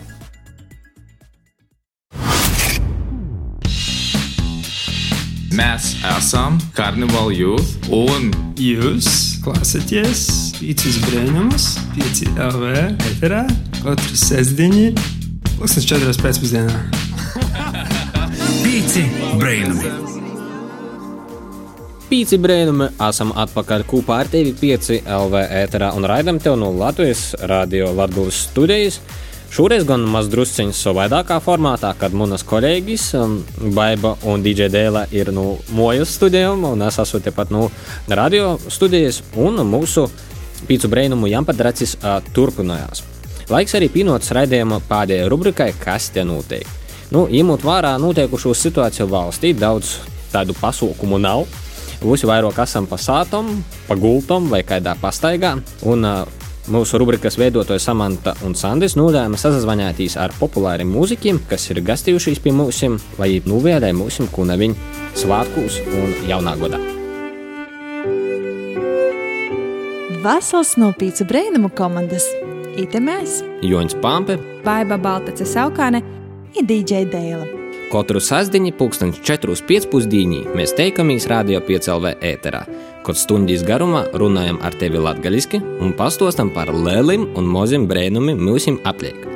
Mēs 5.53 5.91
esam 6.15 6.55
Carnival 6.73 7.29
Youth, 7.35 7.75
un 7.93 8.31
jūs 8.57 9.09
klausāties 9.43 10.23
Pīcis 10.57 10.97
Brēnumus, 11.03 11.67
Pīci 11.93 12.31
LV 12.39 12.71
eterā, 13.11 13.43
katru 13.83 14.17
sestdienu, 14.17 14.95
pusnes 15.59 15.85
četras 15.91 16.23
pēcpusdienā. 16.23 17.99
Pīci 18.73 19.03
Brēnumi! 19.37 19.89
Pīci 22.09 22.39
brēnumi, 22.41 22.87
esam 23.05 23.29
atpakaļ 23.37 23.83
kopā 23.85 24.15
ar 24.23 24.31
tevi 24.33 24.55
5 24.57 24.89
LV 25.03 25.43
ēterā 25.59 25.91
un 25.93 26.07
raidam 26.09 26.39
tev 26.41 26.57
no 26.57 26.71
Latvijas 26.73 27.21
radio 27.51 27.91
Latvijas 27.93 28.41
studijas. 28.47 28.97
Šoreiz 29.53 29.85
gan 29.85 30.07
mazdrusciņš 30.15 30.81
savādākā 30.87 31.37
formātā, 31.45 31.93
kad 32.01 32.17
manas 32.17 32.41
kolēģis 32.49 33.07
um, 33.21 33.37
Baiba 33.77 34.15
un 34.25 34.41
DJ 34.41 34.73
Dēlā 34.73 35.05
ir 35.13 35.29
no 35.37 35.59
mojas 35.77 36.17
studijām, 36.17 36.65
un 36.73 36.81
es 36.89 36.97
esmu 37.05 37.21
tepat 37.29 37.53
no 37.53 37.67
radio 38.09 38.55
studijas, 38.73 39.21
un 39.37 39.61
mūsu 39.69 40.09
pīcu 40.65 40.89
brēnumu 40.89 41.29
Jampadracis 41.29 41.99
uh, 42.01 42.23
turpinājās. 42.33 43.05
Laiks 43.53 43.77
arī 43.77 43.93
pienots 44.01 44.33
raidījuma 44.33 44.81
pēdējai 44.89 45.29
rubrikai, 45.29 45.75
kas 45.77 46.09
te 46.09 46.25
notiek. 46.25 46.79
Nu, 47.11 47.25
ņemot 47.31 47.65
vērā 47.65 47.97
notiekušo 48.01 48.53
situāciju 48.55 49.09
valstī, 49.11 49.51
daudz 49.57 49.97
tādu 50.31 50.55
pasaukumu 50.57 51.19
nav. 51.21 51.43
Visi 52.03 52.27
vairāk 52.27 52.63
esam 52.63 52.87
pa 52.87 52.97
sātam, 52.99 53.49
pa 53.87 53.95
gultam 53.99 54.49
vai 54.51 54.63
kādā 54.67 54.95
pastaigā. 55.01 55.57
Un, 55.87 56.07
Mūsu 56.63 56.95
rubrikas 56.95 57.35
veidotāja 57.35 57.81
Samanta 57.83 58.31
un 58.47 58.53
Sandis 58.55 58.93
nolēma 58.95 59.35
sazvanīties 59.35 60.13
ar 60.15 60.31
populāriem 60.39 60.87
mūziķiem, 60.95 61.41
kas 61.49 61.65
ir 61.73 61.81
gastījušies 61.83 62.39
pie 62.39 62.53
mums, 62.55 62.79
lai 63.19 63.41
novēlēja 63.43 63.97
mums 63.99 64.21
kunaviņu 64.31 64.77
svētkos 65.19 65.81
un 65.91 66.15
jaunā 66.29 66.55
godā. 66.61 66.79
Vasals 70.23 70.77
no 70.79 70.93
pīci 70.95 71.27
brēnumu 71.27 71.67
komandas 71.75 72.29
Ite 72.79 72.97
mēs, 73.03 73.41
Joņš 73.61 73.99
Pampe, 74.01 74.39
Baiba 74.63 74.95
Baltace 74.97 75.45
Saukāne 75.45 75.99
un 76.59 76.67
DJ 76.67 77.05
Dēla. 77.09 77.45
Katru 77.93 78.21
sastāvdienu, 78.23 78.73
pulksteņš 78.77 79.19
4.5. 79.25 80.39
mēs 80.57 80.73
teikamies 80.77 81.27
Radio 81.29 81.61
5CLV 81.65 82.15
ēterā, 82.25 82.63
kad 83.05 83.19
stundīs 83.19 83.65
garumā 83.65 84.07
runājam 84.17 84.57
ar 84.65 84.73
tevi 84.79 85.01
latviešu 85.01 85.61
un 85.83 85.93
pastostam 85.97 86.49
par 86.53 86.73
lieliem 86.73 87.27
un 87.37 87.49
maziem 87.49 87.85
brēnumiem 87.89 88.41
mūsim 88.41 88.79
apliek. 88.89 89.29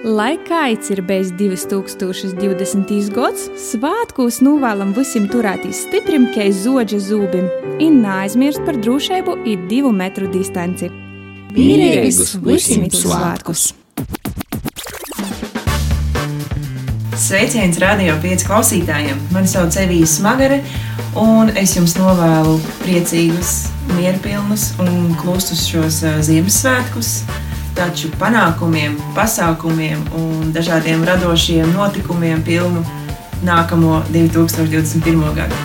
Lai 0.00 0.38
kāds 0.48 0.88
ir 0.94 1.02
bijis 1.04 1.34
2020. 1.36 3.10
gads, 3.12 3.50
svētkos 3.60 4.40
novēlam 4.40 4.94
visiem 4.96 5.28
turēties 5.28 5.84
stiprim, 5.84 6.30
kā 6.32 6.48
zoģa 6.48 7.02
zūbim, 7.04 7.50
un 7.84 8.00
neaizmirst 8.06 8.64
par 8.64 8.80
drošību 8.80 9.42
un 9.44 9.68
divu 9.68 9.92
metru 9.92 10.30
distanci. 10.32 10.88
Mīlīgus 11.52 12.38
visiem 12.46 12.88
svētkus! 12.88 13.74
Sveiciens 17.20 17.76
radio 17.76 18.14
pieci 18.16 18.46
klausītājiem! 18.48 19.18
Mani 19.34 19.48
sauc 19.50 19.74
Evija 19.76 20.06
Smagare, 20.08 20.62
un 21.20 21.50
es 21.52 21.74
jums 21.76 21.92
novēlu 21.98 22.54
priecīgus, 22.80 23.50
mierpilnus 23.92 24.70
un 24.80 25.10
klustus 25.20 25.66
šos 25.68 25.98
Ziemassvētkus. 26.24 27.10
Taču 27.76 28.08
panākumiem, 28.16 28.94
pasākumiem 29.12 30.00
un 30.16 30.54
dažādiem 30.54 31.04
radošiem 31.04 31.74
notikumiem 31.74 32.40
pilnu 32.46 32.80
nākamo 33.44 33.98
2021. 34.14 35.20
gadu. 35.36 35.58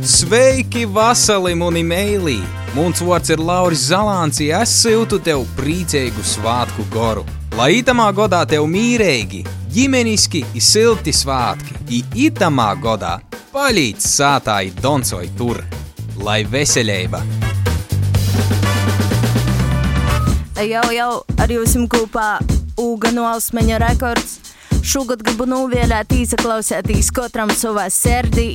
Sveiki, 0.00 0.86
Vasali, 0.88 1.52
mani 1.60 1.84
mēlī! 1.84 2.38
Mans 2.72 3.04
vārds 3.04 3.34
ir 3.34 3.44
Lauris 3.44 3.84
Zalants, 3.90 4.40
ja 4.40 4.62
es 4.64 4.72
siltu 4.80 5.20
tev 5.20 5.44
priecīgu 5.60 6.24
svētku 6.24 6.88
goru! 6.94 7.26
Lai 7.58 7.80
itamā 7.80 8.06
godā 8.14 8.44
tev 8.46 8.68
mīrīgi, 8.70 9.40
ģimeniski, 9.74 10.44
i 10.54 10.60
silti 10.62 11.10
svātki, 11.10 11.74
i 11.90 12.28
itamā 12.28 12.68
godā 12.78 13.16
palīdz 13.50 14.06
sātāji 14.06 14.70
doncoj 14.78 15.26
tur, 15.38 15.58
lai 16.22 16.44
veseļība! 16.46 17.24
Jau, 20.60 20.86
jau 20.94 21.10
ar 21.40 21.50
jums 21.50 21.74
kopā 21.90 22.28
Uga 22.78 23.10
no 23.16 23.26
Alsmeņa 23.28 23.80
rekords. 23.82 24.38
Šogad 24.86 25.24
gribu 25.24 25.44
novēlēt 25.50 26.14
īsaklausētīs 26.16 27.10
katram 27.16 27.50
savā 27.50 27.88
sirdī. 27.92 28.54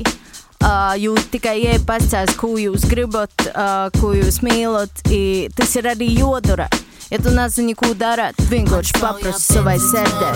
Uh, 0.65 0.95
jūs 0.97 1.27
tikai 1.33 1.59
iepasties, 1.73 2.31
ko 2.39 2.55
jūs 2.61 2.87
gribat, 2.89 3.33
uh, 3.51 3.91
ko 3.99 4.15
jūs 4.15 4.39
mīlat. 4.45 5.03
I, 5.11 5.51
tas 5.53 5.75
ir 5.77 5.91
arī 5.91 6.13
jodara. 6.15 6.69
Ja 7.11 7.19
tu 7.21 7.29
nezini, 7.29 7.75
ko 7.77 7.91
darīt, 7.93 8.39
vienkārši 8.49 8.95
paprasti 8.97 9.53
savai 9.53 9.75
sirdē. 9.81 10.31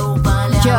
Jā, 0.68 0.78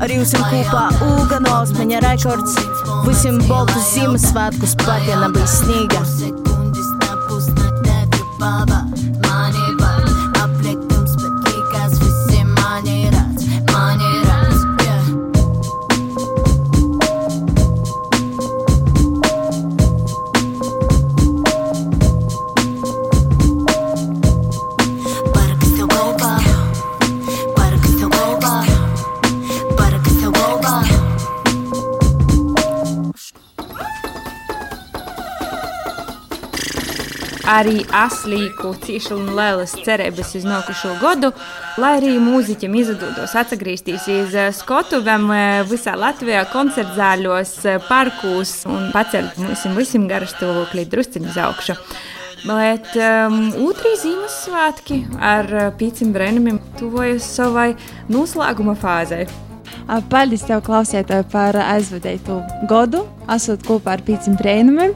ar 0.00 0.14
jums 0.14 0.32
kopā 0.38 0.86
Uga 1.10 1.40
no 1.44 1.52
Alsmeņa 1.58 2.00
rekords. 2.06 2.56
Visiem 3.04 3.42
baltus 3.44 3.92
Ziemassvētkus 3.92 4.72
patiena 4.80 5.28
bija 5.34 5.50
sniega. 5.52 6.00
Baba, 8.40 8.80
mani 8.80 8.91
Arī 37.52 37.82
aslīku 37.92 38.70
cīšu 38.80 39.16
un 39.18 39.32
lēlas 39.36 39.74
cerības 39.84 40.30
uz 40.38 40.46
nākušo 40.48 40.94
gadu, 41.02 41.32
lai 41.82 41.90
arī 41.98 42.14
mūziķiem 42.22 42.78
izdodos 42.80 43.34
atgriezties 43.36 44.06
uz 44.14 44.36
skatuvēm 44.62 45.28
visā 45.68 45.92
Latvijā, 45.98 46.46
koncertzāļos, 46.52 47.52
parkūs 47.90 48.54
un 48.72 48.88
pacelt 48.94 49.36
mums 49.42 49.66
visiem 49.76 50.08
garastāvokli 50.08 50.86
drusciņu 50.88 51.32
uz 51.34 51.38
augšu. 51.44 51.76
Bet 52.42 52.88
um, 52.98 53.52
otrī 53.68 53.92
Ziemassvētki 54.00 55.02
ar 55.22 55.52
pīcim 55.78 56.10
brēnumiem 56.16 56.58
tuvojas 56.80 57.28
savai 57.36 57.72
noslēguma 58.10 58.74
fāzei. 58.80 59.28
Paldies, 60.10 60.44
tev, 60.46 60.62
klausītāji, 60.66 61.26
par 61.32 61.56
aizvadītu 61.58 62.38
gadu, 62.70 63.04
esot 63.34 63.62
kopā 63.66 63.96
ar 63.96 64.02
pīcim 64.06 64.36
brēnumiem. 64.38 64.94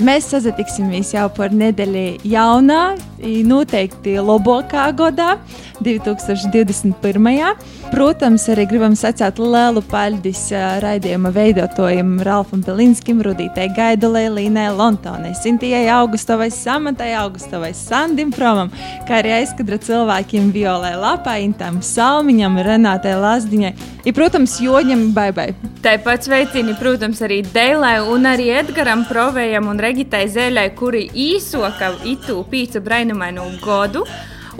Mēs 0.00 0.30
sazatiksimies 0.32 1.12
jau 1.12 1.26
par 1.36 1.52
nedēļu 1.52 2.22
jaunā, 2.24 2.82
i 3.22 3.42
noteikti 3.46 4.16
labākā 4.18 4.88
gadā, 4.98 5.36
2021. 5.82 7.56
Protams, 7.92 8.46
arī 8.48 8.64
gribam 8.70 8.94
sacīt 8.96 9.38
lielu 9.42 9.82
paldies 9.90 10.46
raidījuma 10.82 11.32
veidotājiem 11.34 12.14
Ralfam 12.24 12.62
Pelinskim, 12.64 13.20
Rudītai 13.22 13.68
Gaidolai, 13.76 14.24
Līnai 14.32 14.68
Lontonai, 14.72 15.34
Sintijai 15.36 15.84
Augustovai, 15.92 16.48
Samantai 16.54 17.12
Augustovai, 17.20 17.72
Sandim 17.76 18.32
Fromam, 18.34 18.72
kā 19.08 19.20
arī 19.20 19.34
aizkadra 19.42 19.78
cilvēkiem 19.82 20.50
Violai 20.54 20.94
Lapāintam, 20.96 21.82
Salmiņam, 21.84 22.56
Renātai 22.64 23.14
Lazdiņai, 23.20 23.74
ir, 24.06 24.16
protams, 24.16 24.56
Joņam 24.62 25.10
Baibai. 25.16 25.50
Tāpat 25.84 26.28
sveicini, 26.28 26.78
protams, 26.78 27.20
arī 27.26 27.42
Dēlai 27.52 27.98
un 28.08 28.30
arī 28.30 28.48
Edgaram 28.62 29.04
Provējam 29.10 29.68
un 29.68 29.81
Regitai 29.82 30.28
Zēļai, 30.30 30.68
kuri 30.78 31.08
īsoka 31.10 31.88
itu 32.06 32.36
pīcu 32.50 32.82
brainumainu 32.84 33.48
godu. 33.64 34.04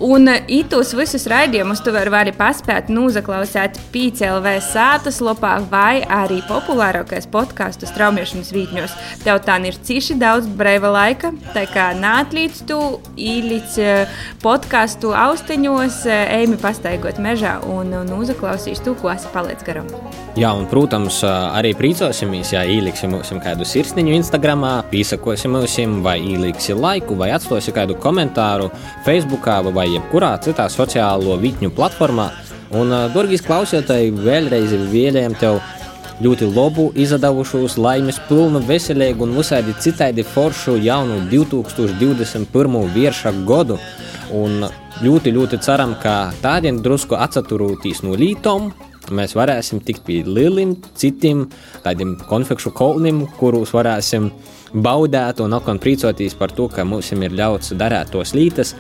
Un 0.01 0.29
itus 0.49 0.95
visus 0.97 1.27
raidījumus 1.29 1.83
tu 1.85 1.93
vari 1.93 2.33
paspēt 2.33 2.89
noklausīt 2.93 3.77
PCLV 3.93 4.55
sātas 4.65 5.21
lopā 5.25 5.59
vai 5.69 6.01
arī 6.09 6.41
populārākais 6.49 7.29
podkāstu 7.33 7.89
straumēšanas 7.91 8.53
vītņos. 8.57 8.95
Tev 9.27 9.43
tā 9.45 9.59
ir 9.69 9.77
cīši 9.77 10.17
daudz 10.21 10.49
brīva 10.49 10.93
laika, 10.95 11.33
tā 11.53 11.67
kā 11.69 11.91
nāc 11.99 12.33
līdz 12.33 12.63
tu 12.71 12.79
īlīdz 13.21 13.77
podkāstu 14.43 15.13
austiņos, 15.13 16.03
eimi 16.09 16.57
pastaigot 16.61 17.21
mežā 17.23 17.59
un, 17.69 17.93
un 18.01 18.15
uzaklausīs 18.17 18.81
tu, 18.85 18.97
ko 18.97 19.13
esi 19.13 19.29
paliec 19.35 19.61
garam. 19.67 19.89
Jā, 20.39 20.55
un, 20.57 20.65
protams, 20.71 21.21
arī 21.29 21.75
priecosimies, 21.77 22.55
ja 22.55 22.65
ieliksim 22.65 23.13
mums 23.13 23.33
kādu 23.45 23.67
sirsniņu 23.69 24.17
Instagram, 24.17 24.65
piesakosim 24.89 25.53
mums, 25.59 25.77
vai 26.05 26.17
ieliksi 26.25 26.73
laiku, 26.77 27.17
vai 27.21 27.33
atstāsim 27.37 27.77
kādu 27.77 27.99
komentāru 28.01 28.71
Facebook 29.05 29.49
vai 29.75 29.82
jebkurā 29.89 30.33
citā 30.45 30.69
sociālo 30.73 31.37
vietņu 31.43 31.73
platformā. 31.77 32.31
Un, 32.73 32.93
dārgais 33.13 33.45
klausītāji, 33.45 34.15
vēlreiz 34.17 34.73
vēlējam 34.93 35.35
tev 35.41 35.61
ļoti 36.23 36.49
labu, 36.55 36.91
izdevušos, 36.99 37.77
laimes 37.81 38.21
pilnu, 38.29 38.63
veselīgu 38.69 39.27
un 39.27 39.35
visādi 39.37 39.75
citādi 39.83 40.25
foršu 40.25 40.77
jaunu 40.81 41.19
2021. 41.33 42.79
vierša 42.95 43.35
gadu. 43.49 43.79
Un 44.33 44.65
ļoti, 45.03 45.33
ļoti 45.35 45.59
ceram, 45.65 45.97
ka 46.01 46.33
tādien 46.45 46.81
drusku 46.85 47.19
atsaturūtīs 47.19 48.03
no 48.07 48.17
lītām, 48.17 48.71
mēs 49.13 49.35
varēsim 49.37 49.83
tikt 49.85 50.05
pie 50.07 50.23
lieliem, 50.25 50.77
citiem 50.97 51.49
tādiem 51.85 52.15
konfekšu 52.29 52.73
kolniem, 52.77 53.25
kurus 53.39 53.75
varēsim 53.75 54.31
baudīt 54.73 55.41
un 55.45 55.53
atkal 55.57 55.81
priecāties 55.83 56.37
par 56.39 56.53
to, 56.57 56.69
ka 56.73 56.85
mums 56.85 57.13
ir 57.13 57.35
ļauts 57.37 57.75
darīt 57.79 58.13
tos 58.13 58.35
lītas, 58.37 58.75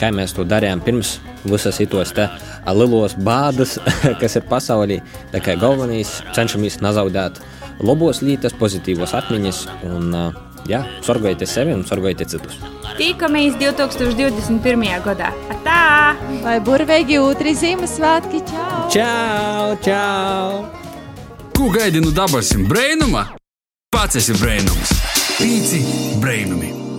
kā 0.00 0.10
mēs 0.14 0.34
to 0.36 0.44
darījām 0.44 0.82
pirms 0.84 1.18
visas 1.44 1.80
tos 1.90 2.12
te 2.12 2.28
lielos 2.66 3.16
bādus, 3.16 3.78
kas 4.20 4.36
ir 4.36 4.48
pasaulī. 4.48 5.00
Tā 5.32 5.42
kā 5.44 5.56
galvenais 5.60 6.22
cenšamies 6.34 6.80
nezaudēt 6.80 7.40
labos 7.84 8.22
lītas, 8.22 8.54
pozitīvos 8.56 9.14
atmiņas 9.14 9.66
un 9.90 10.14
jā, 10.70 10.84
sorgojiet 11.04 11.44
sevi 11.48 11.74
un 11.74 11.84
sorgojiet 11.86 12.24
citus. 12.28 12.58
Tikamies 12.98 13.56
2021. 13.60 14.86
gadā. 15.04 15.32
Tā! 15.66 16.14
Lai 16.44 16.60
burvīgi 16.64 17.18
otri 17.18 17.54
Ziemassvētki! 17.58 18.44
Čau! 18.52 18.84
Čau! 18.94 19.74
Čau! 19.84 20.64
Ko 21.54 21.70
gaidi 21.74 22.02
no 22.02 22.14
dabasim 22.14 22.68
brēnuma? 22.70 23.28
Pats 23.94 24.18
esi 24.18 24.34
brēnums! 24.38 25.13
Pīci 25.34 25.80
brēnumi! 26.22 26.93